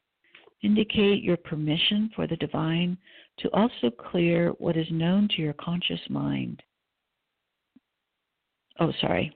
[0.64, 2.98] indicate your permission for the divine
[3.40, 6.62] to also clear what is known to your conscious mind.
[8.80, 9.36] Oh, sorry,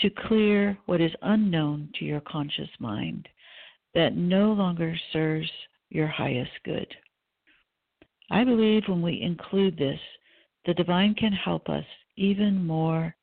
[0.00, 3.28] to clear what is unknown to your conscious mind
[3.94, 5.50] that no longer serves
[5.90, 6.86] your highest good.
[8.30, 9.98] I believe when we include this,
[10.66, 11.84] the divine can help us
[12.16, 13.14] even more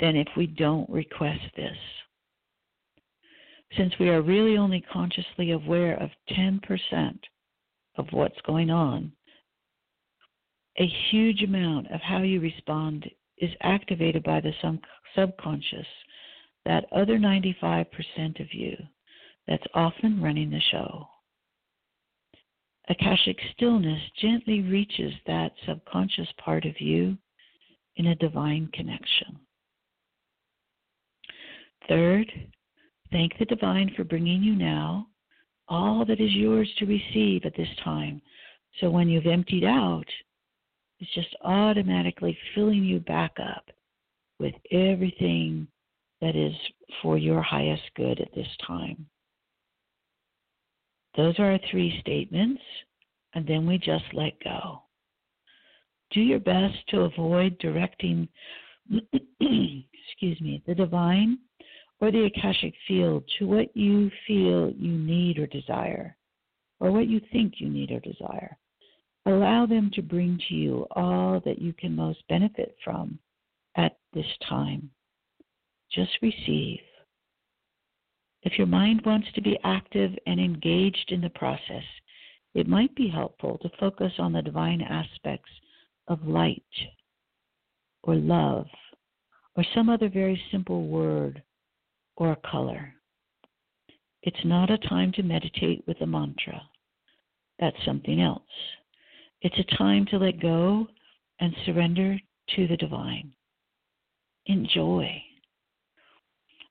[0.00, 1.76] than if we don't request this
[3.76, 7.18] since we are really only consciously aware of 10%
[7.96, 9.12] of what's going on,
[10.78, 13.08] a huge amount of how you respond
[13.38, 14.52] is activated by the
[15.14, 15.86] subconscious,
[16.64, 17.86] that other 95%
[18.40, 18.76] of you
[19.46, 21.06] that's often running the show.
[22.88, 27.16] Akashic stillness gently reaches that subconscious part of you
[27.96, 29.38] in a divine connection.
[31.88, 32.32] Third,
[33.10, 35.08] Thank the divine for bringing you now
[35.68, 38.22] all that is yours to receive at this time.
[38.80, 40.06] So when you've emptied out,
[41.00, 43.68] it's just automatically filling you back up
[44.38, 45.66] with everything
[46.20, 46.54] that is
[47.02, 49.06] for your highest good at this time.
[51.16, 52.62] Those are our three statements,
[53.34, 54.82] and then we just let go.
[56.12, 58.28] Do your best to avoid directing,
[59.40, 61.38] excuse me, the divine
[62.00, 66.16] or the Akashic field to what you feel you need or desire,
[66.80, 68.56] or what you think you need or desire.
[69.24, 73.18] Allow them to bring to you all that you can most benefit from
[73.76, 74.90] at this time.
[75.90, 76.80] Just receive.
[78.42, 81.82] If your mind wants to be active and engaged in the process,
[82.54, 85.50] it might be helpful to focus on the divine aspects
[86.08, 86.62] of light
[88.02, 88.66] or love
[89.56, 91.42] or some other very simple word
[92.16, 92.92] or a color.
[94.22, 96.60] It's not a time to meditate with a mantra.
[97.58, 98.42] That's something else.
[99.42, 100.86] It's a time to let go
[101.40, 102.18] and surrender
[102.56, 103.32] to the divine.
[104.46, 105.22] Enjoy.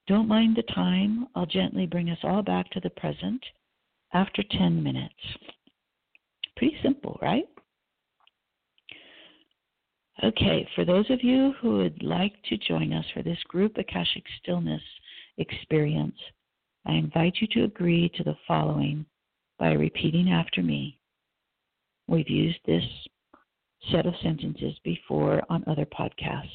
[0.08, 1.28] Don't mind the time.
[1.36, 3.44] I'll gently bring us all back to the present
[4.14, 5.14] after 10 minutes.
[6.58, 7.46] Pretty simple, right?
[10.24, 14.24] Okay, for those of you who would like to join us for this group Akashic
[14.42, 14.82] Stillness
[15.38, 16.18] experience,
[16.86, 19.06] I invite you to agree to the following
[19.58, 21.00] by repeating after me.
[22.08, 22.84] We've used this
[23.92, 26.50] set of sentences before on other podcasts.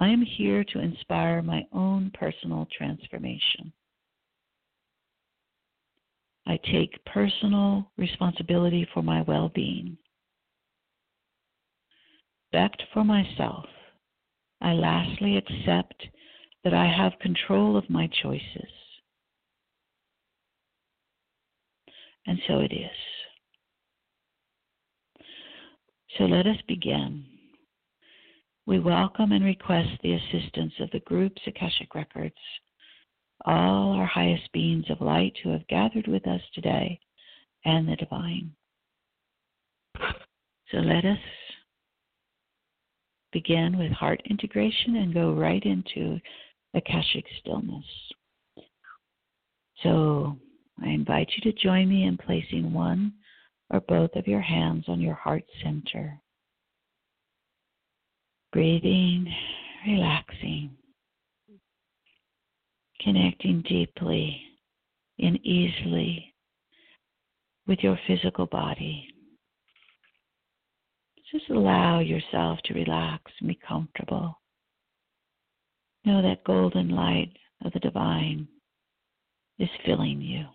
[0.00, 3.72] I am here to inspire my own personal transformation.
[6.46, 9.98] I take personal responsibility for my well being.
[12.52, 13.66] Respect for myself.
[14.62, 16.08] I lastly accept
[16.64, 18.72] that I have control of my choices.
[22.26, 22.90] And so it is.
[26.16, 27.24] So let us begin.
[28.66, 32.34] We welcome and request the assistance of the group's Akashic Records
[33.44, 36.98] all our highest beings of light who have gathered with us today
[37.64, 38.52] and the divine.
[40.70, 41.18] So let us
[43.32, 46.18] begin with heart integration and go right into
[46.78, 47.84] Akashic stillness.
[49.82, 50.38] So
[50.82, 53.12] I invite you to join me in placing one
[53.70, 56.20] or both of your hands on your heart center.
[58.52, 59.32] Breathing,
[59.86, 60.70] relaxing,
[63.00, 64.40] connecting deeply
[65.18, 66.34] and easily
[67.66, 69.06] with your physical body.
[71.30, 74.40] Just allow yourself to relax and be comfortable.
[76.08, 77.36] Know that golden light
[77.66, 78.48] of the divine
[79.58, 80.46] is filling you.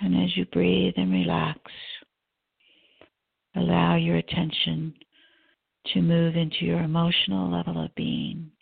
[0.00, 1.58] And as you breathe and relax,
[3.56, 4.94] allow your attention
[5.92, 8.52] to move into your emotional level of being,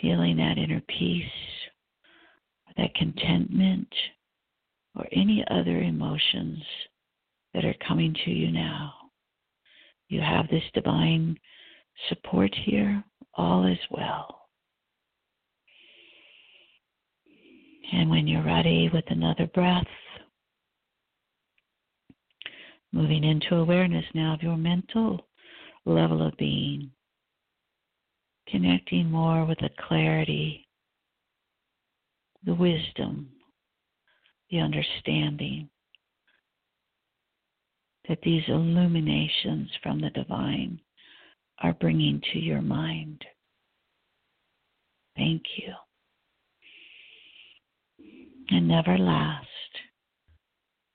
[0.00, 1.26] feeling that inner peace,
[2.78, 3.92] that contentment,
[4.96, 6.62] or any other emotions
[7.52, 8.94] that are coming to you now.
[10.12, 11.38] You have this divine
[12.10, 13.02] support here.
[13.32, 14.42] All is well.
[17.94, 19.86] And when you're ready with another breath,
[22.92, 25.26] moving into awareness now of your mental
[25.86, 26.90] level of being,
[28.48, 30.68] connecting more with the clarity,
[32.44, 33.30] the wisdom,
[34.50, 35.70] the understanding
[38.08, 40.80] that these illuminations from the divine
[41.60, 43.24] are bringing to your mind.
[45.16, 45.72] Thank you.
[48.50, 49.46] And never last.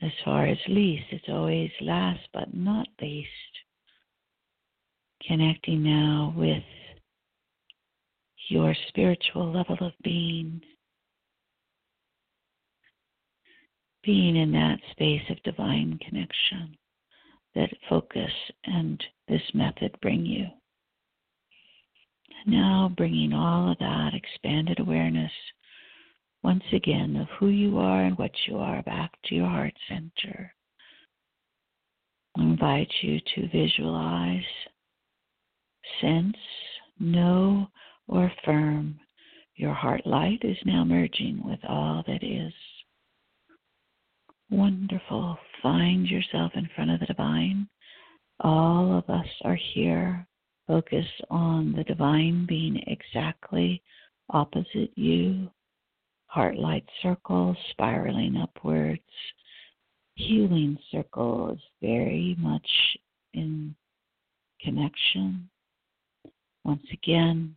[0.02, 3.30] As far as least, it's always last but not least.
[5.26, 6.64] Connecting now with
[8.50, 10.62] your spiritual level of being.
[14.04, 16.78] Being in that space of divine connection
[17.58, 18.32] that focus
[18.66, 20.46] and this method bring you.
[22.46, 25.32] Now bringing all of that expanded awareness
[26.44, 30.54] once again of who you are and what you are back to your heart center.
[32.38, 34.44] I invite you to visualize,
[36.00, 36.38] sense,
[37.00, 37.68] know,
[38.08, 39.00] or affirm
[39.56, 42.54] your heart light is now merging with all that is.
[44.50, 45.38] Wonderful.
[45.62, 47.68] Find yourself in front of the divine.
[48.40, 50.26] All of us are here.
[50.68, 53.82] Focus on the divine being exactly
[54.30, 55.50] opposite you.
[56.28, 59.02] Heart light circles spiraling upwards.
[60.16, 62.68] Healing circles very much
[63.34, 63.76] in
[64.62, 65.50] connection.
[66.64, 67.56] Once again,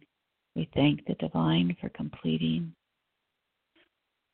[0.55, 2.74] we thank the divine for completing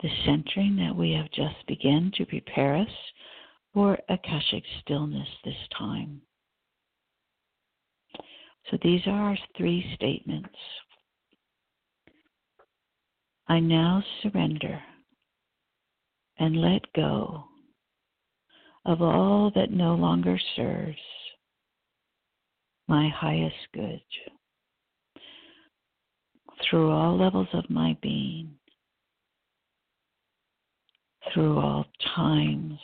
[0.03, 2.89] the centering that we have just begun to prepare us
[3.73, 6.21] for Akashic stillness this time.
[8.71, 10.57] So these are our three statements.
[13.49, 14.83] I now surrender
[16.39, 17.45] and let go
[18.85, 20.97] of all that no longer serves
[22.89, 24.01] my highest good
[26.69, 28.55] through all levels of my being
[31.33, 32.79] through all times,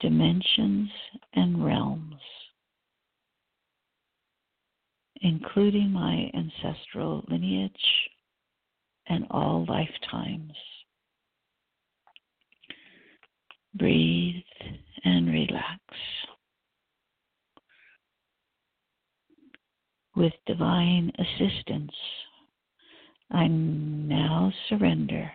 [0.00, 0.90] dimensions,
[1.34, 2.20] and realms,
[5.22, 7.72] including my ancestral lineage
[9.08, 10.52] and all lifetimes.
[13.74, 14.42] Breathe
[15.04, 15.80] and relax.
[20.16, 21.92] With divine assistance,
[23.30, 25.30] I now surrender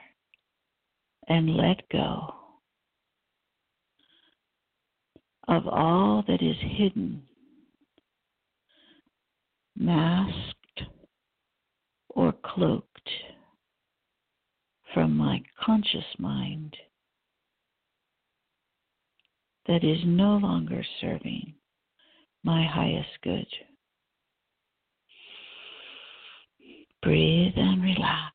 [1.27, 2.33] and let go
[5.47, 7.21] of all that is hidden,
[9.75, 10.83] masked,
[12.09, 13.09] or cloaked
[14.93, 16.75] from my conscious mind
[19.67, 21.53] that is no longer serving
[22.43, 23.47] my highest good.
[27.01, 28.33] Breathe and relax.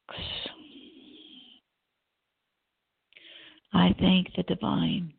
[3.72, 5.12] I thank the divine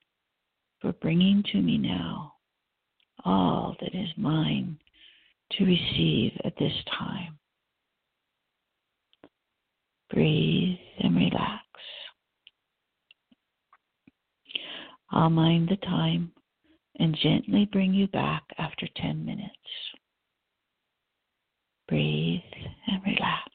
[0.81, 2.33] for bringing to me now
[3.25, 4.77] all that is mine
[5.51, 7.37] to receive at this time.
[10.09, 11.65] Breathe and relax.
[15.11, 16.31] I'll mind the time
[16.99, 19.53] and gently bring you back after 10 minutes.
[21.87, 22.41] Breathe
[22.87, 23.51] and relax.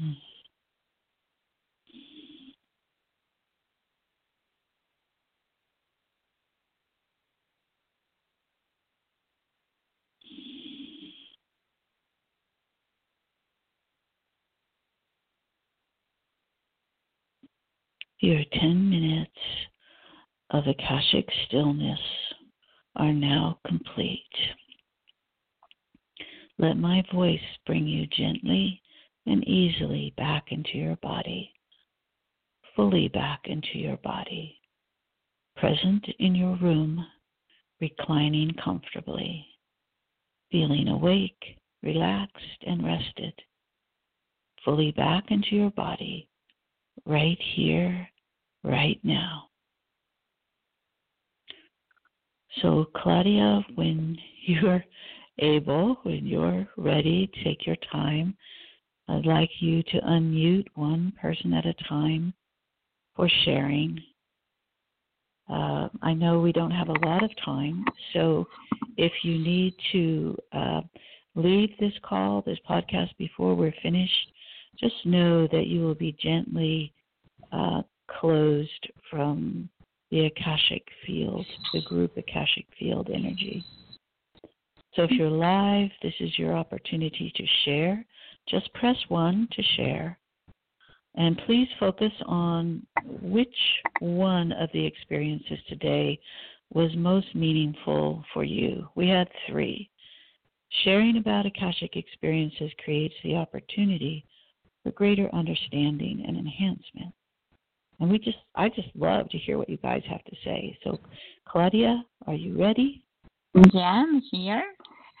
[0.00, 0.16] Mm.
[18.20, 19.30] Your 10 minutes
[20.48, 22.00] of Akashic stillness
[22.96, 24.22] are now complete.
[26.58, 28.80] Let my voice bring you gently
[29.26, 31.52] and easily back into your body,
[32.74, 34.58] fully back into your body,
[35.56, 37.04] present in your room,
[37.82, 39.44] reclining comfortably,
[40.50, 43.34] feeling awake, relaxed, and rested,
[44.64, 46.30] fully back into your body
[47.04, 48.08] right here,
[48.64, 49.48] right now.
[52.62, 54.16] So, Claudia, when
[54.46, 54.84] you're
[55.38, 58.36] able, when you're ready, take your time.
[59.08, 62.34] I'd like you to unmute one person at a time
[63.14, 64.00] for sharing.
[65.48, 68.48] Uh, I know we don't have a lot of time, so
[68.96, 70.80] if you need to uh,
[71.36, 74.32] leave this call, this podcast before we're finished,
[74.78, 76.92] just know that you will be gently
[77.52, 79.68] uh, closed from
[80.10, 83.64] the Akashic field, the group Akashic field energy.
[84.94, 88.04] So if you're live, this is your opportunity to share.
[88.48, 90.18] Just press 1 to share.
[91.16, 92.86] And please focus on
[93.22, 93.48] which
[94.00, 96.18] one of the experiences today
[96.72, 98.88] was most meaningful for you.
[98.94, 99.90] We had three.
[100.84, 104.24] Sharing about Akashic experiences creates the opportunity
[104.86, 107.12] for greater understanding and enhancement.
[107.98, 110.78] And we just I just love to hear what you guys have to say.
[110.84, 111.00] So
[111.48, 113.02] Claudia, are you ready?
[113.72, 114.62] Yeah, I'm here.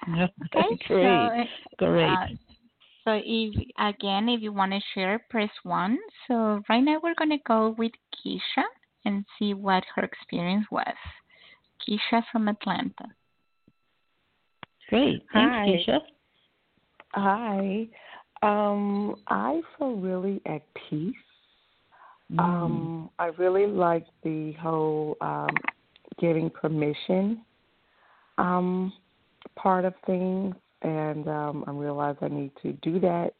[0.54, 1.48] Okay, great.
[1.80, 2.12] So, great.
[2.12, 2.26] Uh,
[3.02, 5.98] so if again, if you want to share, press one.
[6.28, 8.62] So right now we're gonna go with Keisha
[9.04, 10.94] and see what her experience was.
[11.82, 13.06] Keisha from Atlanta.
[14.90, 15.22] Great.
[15.32, 15.66] Thanks, Hi.
[15.66, 15.98] Keisha.
[17.14, 17.88] Hi.
[18.46, 21.14] Um, I feel really at peace.
[22.32, 22.40] Mm.
[22.40, 25.48] Um, I really like the whole um,
[26.20, 27.40] giving permission
[28.38, 28.92] um,
[29.56, 33.34] part of things, and um, I realize I need to do that.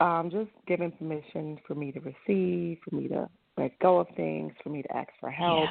[0.00, 4.52] Um, just giving permission for me to receive, for me to let go of things,
[4.62, 5.70] for me to ask for help,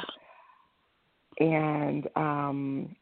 [1.39, 2.95] and um,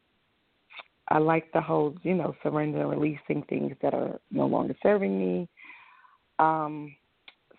[1.14, 5.20] I like the whole, you know, surrender and releasing things that are no longer serving
[5.20, 5.47] me.
[6.39, 6.95] Um,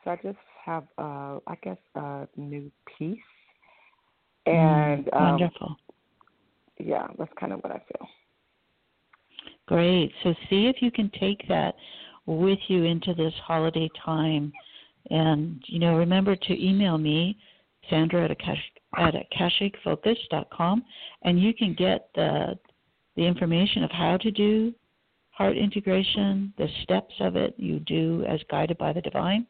[0.02, 3.16] so I just have, uh, I guess, a new peace,
[4.46, 5.76] and Mm, um, wonderful.
[6.78, 8.08] yeah, that's kind of what I feel.
[9.66, 10.12] Great.
[10.24, 11.76] So see if you can take that
[12.26, 14.52] with you into this holiday time.
[15.10, 17.38] And, you know, remember to email me,
[17.88, 18.58] Sandra at, Akash,
[18.98, 20.84] at akashicfocus.com,
[21.22, 22.58] and you can get the,
[23.16, 24.74] the information of how to do
[25.30, 29.46] heart integration, the steps of it you do as guided by the divine,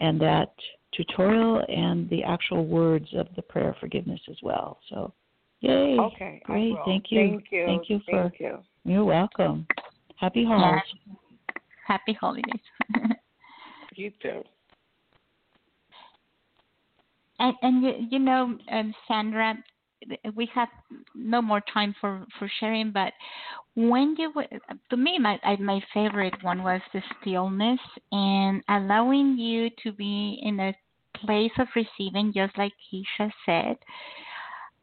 [0.00, 0.52] and that
[0.92, 4.80] tutorial and the actual words of the prayer of forgiveness as well.
[4.88, 5.12] So,
[5.60, 5.96] yay.
[5.98, 6.74] Okay, Great.
[6.84, 7.28] Thank you.
[7.28, 7.66] Thank you.
[7.66, 8.58] Thank you for Thank you.
[8.84, 9.66] you're welcome.
[10.16, 10.82] Happy holidays.
[11.86, 12.62] Happy holidays.
[13.94, 14.44] You too.
[17.40, 19.56] and and you, you know, um, Sandra,
[20.34, 20.68] we have
[21.14, 23.12] no more time for for sharing, but
[23.74, 24.32] when you
[24.90, 27.80] to me my my favorite one was the stillness
[28.12, 30.74] and allowing you to be in a
[31.14, 33.76] place of receiving, just like Keisha said,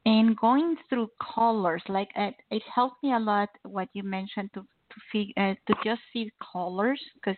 [0.06, 1.84] and going through colors.
[1.88, 3.50] Like it, it helped me a lot.
[3.64, 4.66] What you mentioned to
[5.12, 7.38] to uh, to just see colors because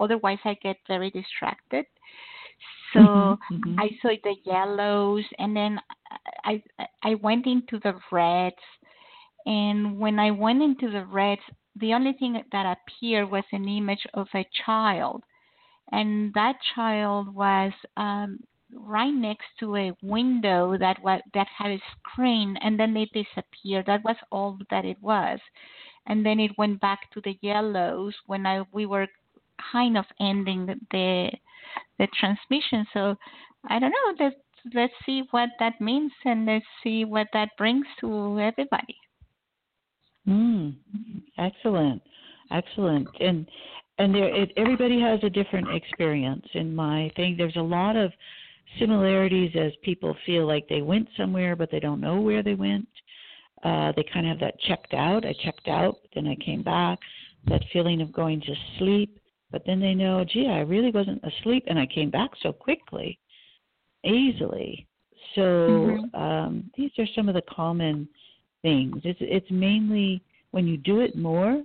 [0.00, 1.86] otherwise I get very distracted.
[2.92, 3.76] So Mhm, mhm.
[3.78, 5.80] I saw the yellows, and then
[6.44, 6.62] I
[7.02, 8.64] I went into the reds,
[9.46, 11.42] and when I went into the reds,
[11.76, 15.24] the only thing that appeared was an image of a child,
[15.92, 18.38] and that child was um,
[18.72, 23.86] right next to a window that was that had a screen, and then it disappeared.
[23.86, 25.40] That was all that it was,
[26.06, 29.08] and then it went back to the yellows when I we were
[29.72, 31.30] kind of ending the
[31.98, 32.86] the, transmission.
[32.92, 33.14] So
[33.68, 34.24] I don't know.
[34.24, 34.36] Let's
[34.74, 38.96] let's see what that means, and let's see what that brings to everybody.
[40.26, 40.74] Mm,
[41.38, 42.02] excellent,
[42.50, 43.46] excellent, and
[43.98, 46.46] and there it, everybody has a different experience.
[46.54, 48.12] In my thing, there's a lot of
[48.78, 52.88] similarities as people feel like they went somewhere but they don't know where they went.
[53.62, 55.24] Uh, they kind of have that checked out.
[55.24, 56.98] I checked out, then I came back.
[57.46, 59.18] That feeling of going to sleep,
[59.54, 63.20] but then they know, gee, I really wasn't asleep, and I came back so quickly,
[64.02, 64.84] easily.
[65.36, 66.14] So Mhm.
[66.16, 68.08] um, these are some of the common
[68.62, 69.00] things.
[69.04, 71.62] It's it's mainly when you do it more,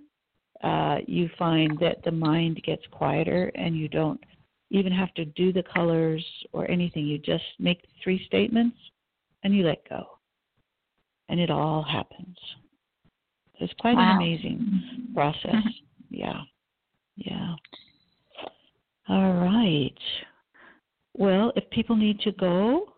[0.61, 4.23] uh, you find that the mind gets quieter and you don't
[4.69, 7.07] even have to do the colors or anything.
[7.07, 8.77] You just make three statements
[9.41, 10.19] and you let go,
[11.29, 12.37] and it all happens.
[13.55, 15.65] It's quite an amazing process.
[16.11, 16.43] Yeah,
[17.25, 17.55] yeah.
[19.07, 19.97] All right.
[21.13, 22.93] Well, if people need to go,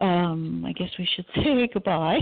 [0.00, 2.20] um, I guess we should say goodbye.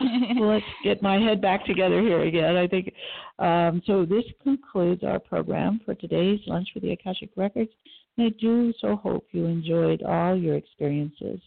[0.40, 2.56] let's get my head back together here again.
[2.56, 2.92] I think
[3.38, 4.04] um, so.
[4.04, 7.70] This concludes our program for today's lunch with the Akashic Records,
[8.16, 11.40] and I do so hope you enjoyed all your experiences.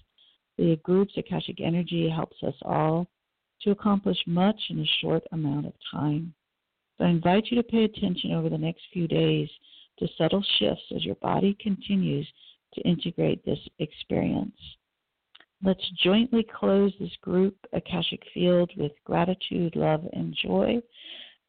[0.57, 3.07] The group's Akashic Energy helps us all
[3.61, 6.33] to accomplish much in a short amount of time.
[6.97, 9.49] So I invite you to pay attention over the next few days
[9.99, 12.27] to subtle shifts as your body continues
[12.73, 14.57] to integrate this experience.
[15.63, 20.81] Let's jointly close this group Akashic Field with gratitude, love, and joy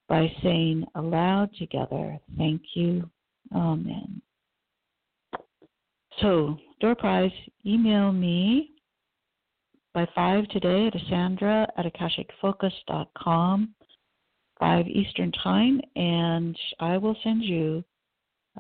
[0.09, 3.09] by saying aloud together, Thank you.
[3.55, 4.23] Amen.
[6.21, 7.31] So, door prize,
[7.67, 8.71] email me
[9.95, 13.75] by 5 today at Sandra at AkashicFocus.com,
[14.59, 17.85] 5 Eastern Time, and I will send you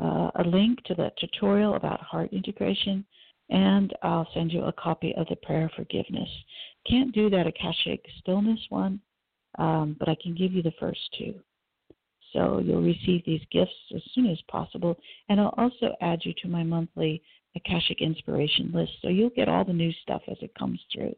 [0.00, 3.04] uh, a link to that tutorial about heart integration,
[3.50, 6.28] and I'll send you a copy of the prayer of forgiveness.
[6.88, 9.00] Can't do that Akashic stillness one,
[9.58, 11.34] um, but I can give you the first two.
[12.32, 14.96] So you'll receive these gifts as soon as possible,
[15.28, 17.22] and I'll also add you to my monthly
[17.56, 21.14] Akashic inspiration list, so you'll get all the new stuff as it comes through.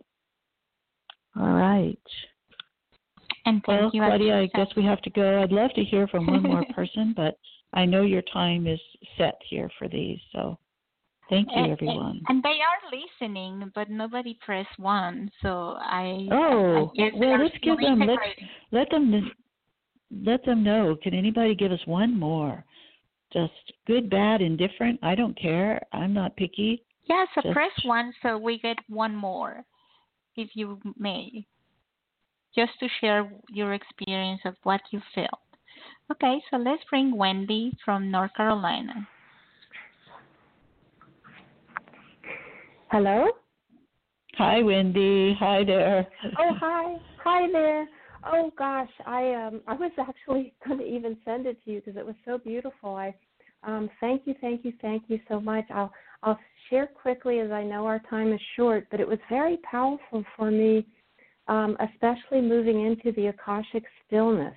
[1.38, 1.98] All right.
[3.46, 5.42] And thank well, you, Claudia, I guess we have to go.
[5.42, 7.38] I'd love to hear from one more person, but
[7.72, 8.80] I know your time is
[9.16, 10.18] set here for these.
[10.32, 10.58] So
[11.28, 12.20] thank you, and, everyone.
[12.28, 15.30] And, they are listening, but nobody pressed one.
[15.42, 16.28] So I.
[16.30, 18.00] Oh, I well, let's give them.
[18.00, 18.22] Let's
[18.72, 19.30] let them.
[20.24, 20.96] Let them know.
[21.02, 22.64] Can anybody give us one more?
[23.32, 23.52] Just
[23.86, 24.98] good, bad, indifferent.
[25.04, 25.80] I don't care.
[25.92, 26.82] I'm not picky.
[27.04, 27.54] Yeah, so Just...
[27.54, 29.64] press one so we get one more,
[30.36, 31.46] if you may,
[32.54, 35.40] just to share your experience of what you felt.
[36.10, 39.06] Okay, so let's bring Wendy from North Carolina.
[42.90, 43.26] Hello?
[44.34, 45.36] Hi, Wendy.
[45.38, 46.06] Hi there.
[46.38, 46.96] Oh, hi.
[47.24, 47.86] Hi there.
[48.24, 51.96] Oh gosh, I um I was actually going to even send it to you because
[51.96, 52.94] it was so beautiful.
[52.94, 53.14] I
[53.62, 55.64] um thank you, thank you, thank you so much.
[55.72, 55.92] I'll
[56.22, 56.38] I'll
[56.68, 60.50] share quickly as I know our time is short, but it was very powerful for
[60.50, 60.86] me,
[61.50, 64.54] um, especially moving into the akashic stillness.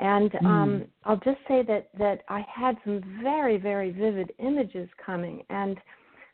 [0.00, 0.86] And um, mm.
[1.04, 5.76] I'll just say that that I had some very very vivid images coming, and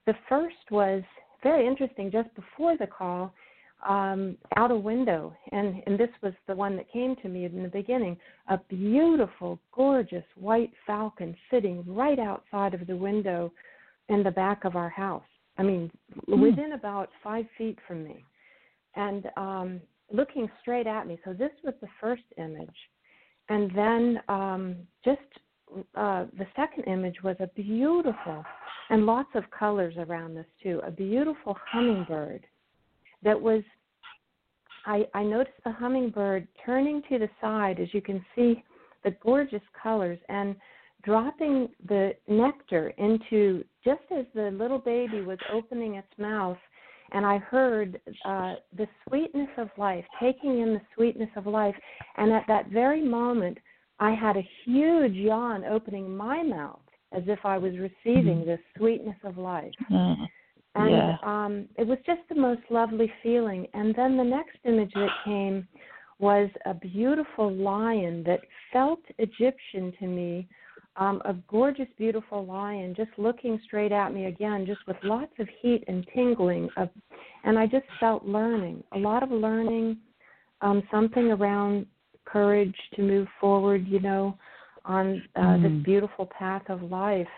[0.06, 1.02] the first was
[1.42, 2.10] very interesting.
[2.10, 3.34] Just before the call,
[3.86, 7.62] um, out a window, and and this was the one that came to me in
[7.62, 8.16] the beginning.
[8.48, 13.52] A beautiful, gorgeous white falcon sitting right outside of the window
[14.08, 15.28] in the back of our house.
[15.58, 15.90] I mean,
[16.28, 16.40] mm.
[16.40, 18.24] within about five feet from me,
[18.96, 19.80] and um,
[20.12, 21.18] looking straight at me.
[21.24, 22.74] So this was the first image
[23.48, 25.20] and then um, just
[25.94, 28.44] uh, the second image was a beautiful,
[28.90, 32.44] and lots of colors around this too, a beautiful hummingbird
[33.22, 33.62] that was.
[34.86, 38.62] I, I noticed the hummingbird turning to the side, as you can see,
[39.04, 40.56] the gorgeous colors, and
[41.04, 46.56] dropping the nectar into just as the little baby was opening its mouth
[47.12, 51.74] and I heard uh, the sweetness of life, taking in the sweetness of life.
[52.16, 53.58] And at that very moment,
[53.98, 56.80] I had a huge yawn opening my mouth
[57.12, 58.48] as if I was receiving mm-hmm.
[58.48, 59.72] this sweetness of life.
[59.90, 60.24] Mm-hmm.
[60.74, 61.16] And yeah.
[61.22, 63.66] um, it was just the most lovely feeling.
[63.74, 65.66] And then the next image that came
[66.18, 68.40] was a beautiful lion that
[68.72, 70.46] felt Egyptian to me
[70.98, 75.48] um, a gorgeous, beautiful lion just looking straight at me again, just with lots of
[75.62, 76.68] heat and tingling.
[76.76, 76.88] Of,
[77.44, 79.96] and I just felt learning, a lot of learning,
[80.60, 81.86] um, something around
[82.24, 84.36] courage to move forward, you know,
[84.84, 85.62] on uh, mm.
[85.62, 87.28] this beautiful path of life.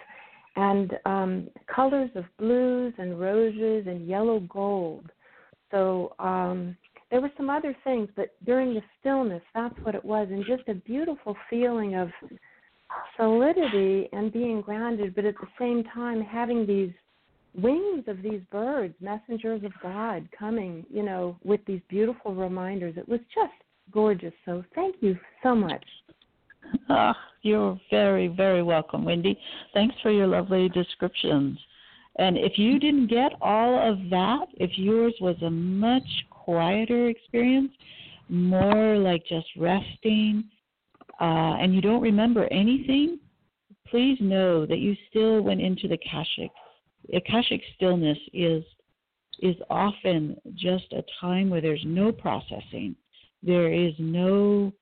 [0.56, 5.11] And um, colors of blues and roses and yellow gold.
[5.70, 6.76] So um,
[7.11, 10.68] there were some other things, but during the stillness, that's what it was, and just
[10.68, 12.08] a beautiful feeling of
[13.16, 16.93] solidity and being grounded, but at the same time having these
[17.55, 22.97] wings of these birds, messengers of God, coming, you know, with these beautiful reminders.
[22.97, 23.53] It was just
[23.91, 24.32] gorgeous.
[24.45, 25.84] So thank you so much.
[26.88, 27.12] Oh,
[27.43, 29.38] you're very, very welcome, Wendy.
[29.74, 31.59] Thanks for your lovely descriptions.
[32.16, 37.72] And if you didn't get all of that, if yours was a much quieter experience,
[38.28, 40.45] more like just resting,
[41.20, 43.18] uh, and you don't remember anything,
[43.88, 46.50] please know that you still went into the Akashic.
[47.14, 48.64] Akashic stillness is
[49.42, 52.94] is often just a time where there's no processing.
[53.42, 54.72] There is no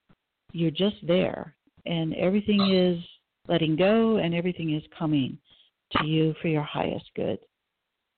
[0.52, 1.54] you're just there
[1.86, 3.02] and everything is
[3.48, 5.38] letting go and everything is coming
[5.92, 7.38] to you for your highest good.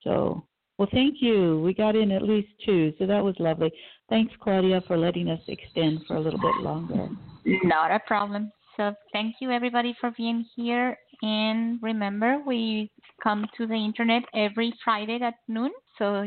[0.03, 0.45] So,
[0.79, 1.61] well, thank you.
[1.61, 3.71] We got in at least two, so that was lovely.
[4.11, 7.09] Thanks, Claudia, for letting us extend for a little bit longer.
[7.45, 8.53] Not a problem.
[8.77, 10.97] So thank you everybody for being here.
[11.23, 12.91] And remember, we
[13.23, 15.71] come to the internet every Friday at noon.
[15.97, 16.27] So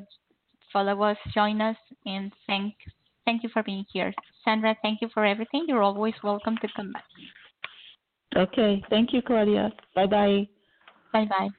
[0.71, 2.73] follow us, join us, and thank
[3.25, 4.13] thank you for being here.
[4.45, 5.65] Sandra, thank you for everything.
[5.67, 7.05] You're always welcome to come back.
[8.35, 8.83] Okay.
[8.89, 9.71] Thank you, Claudia.
[9.95, 10.47] Bye bye.
[11.11, 11.49] Bye bye.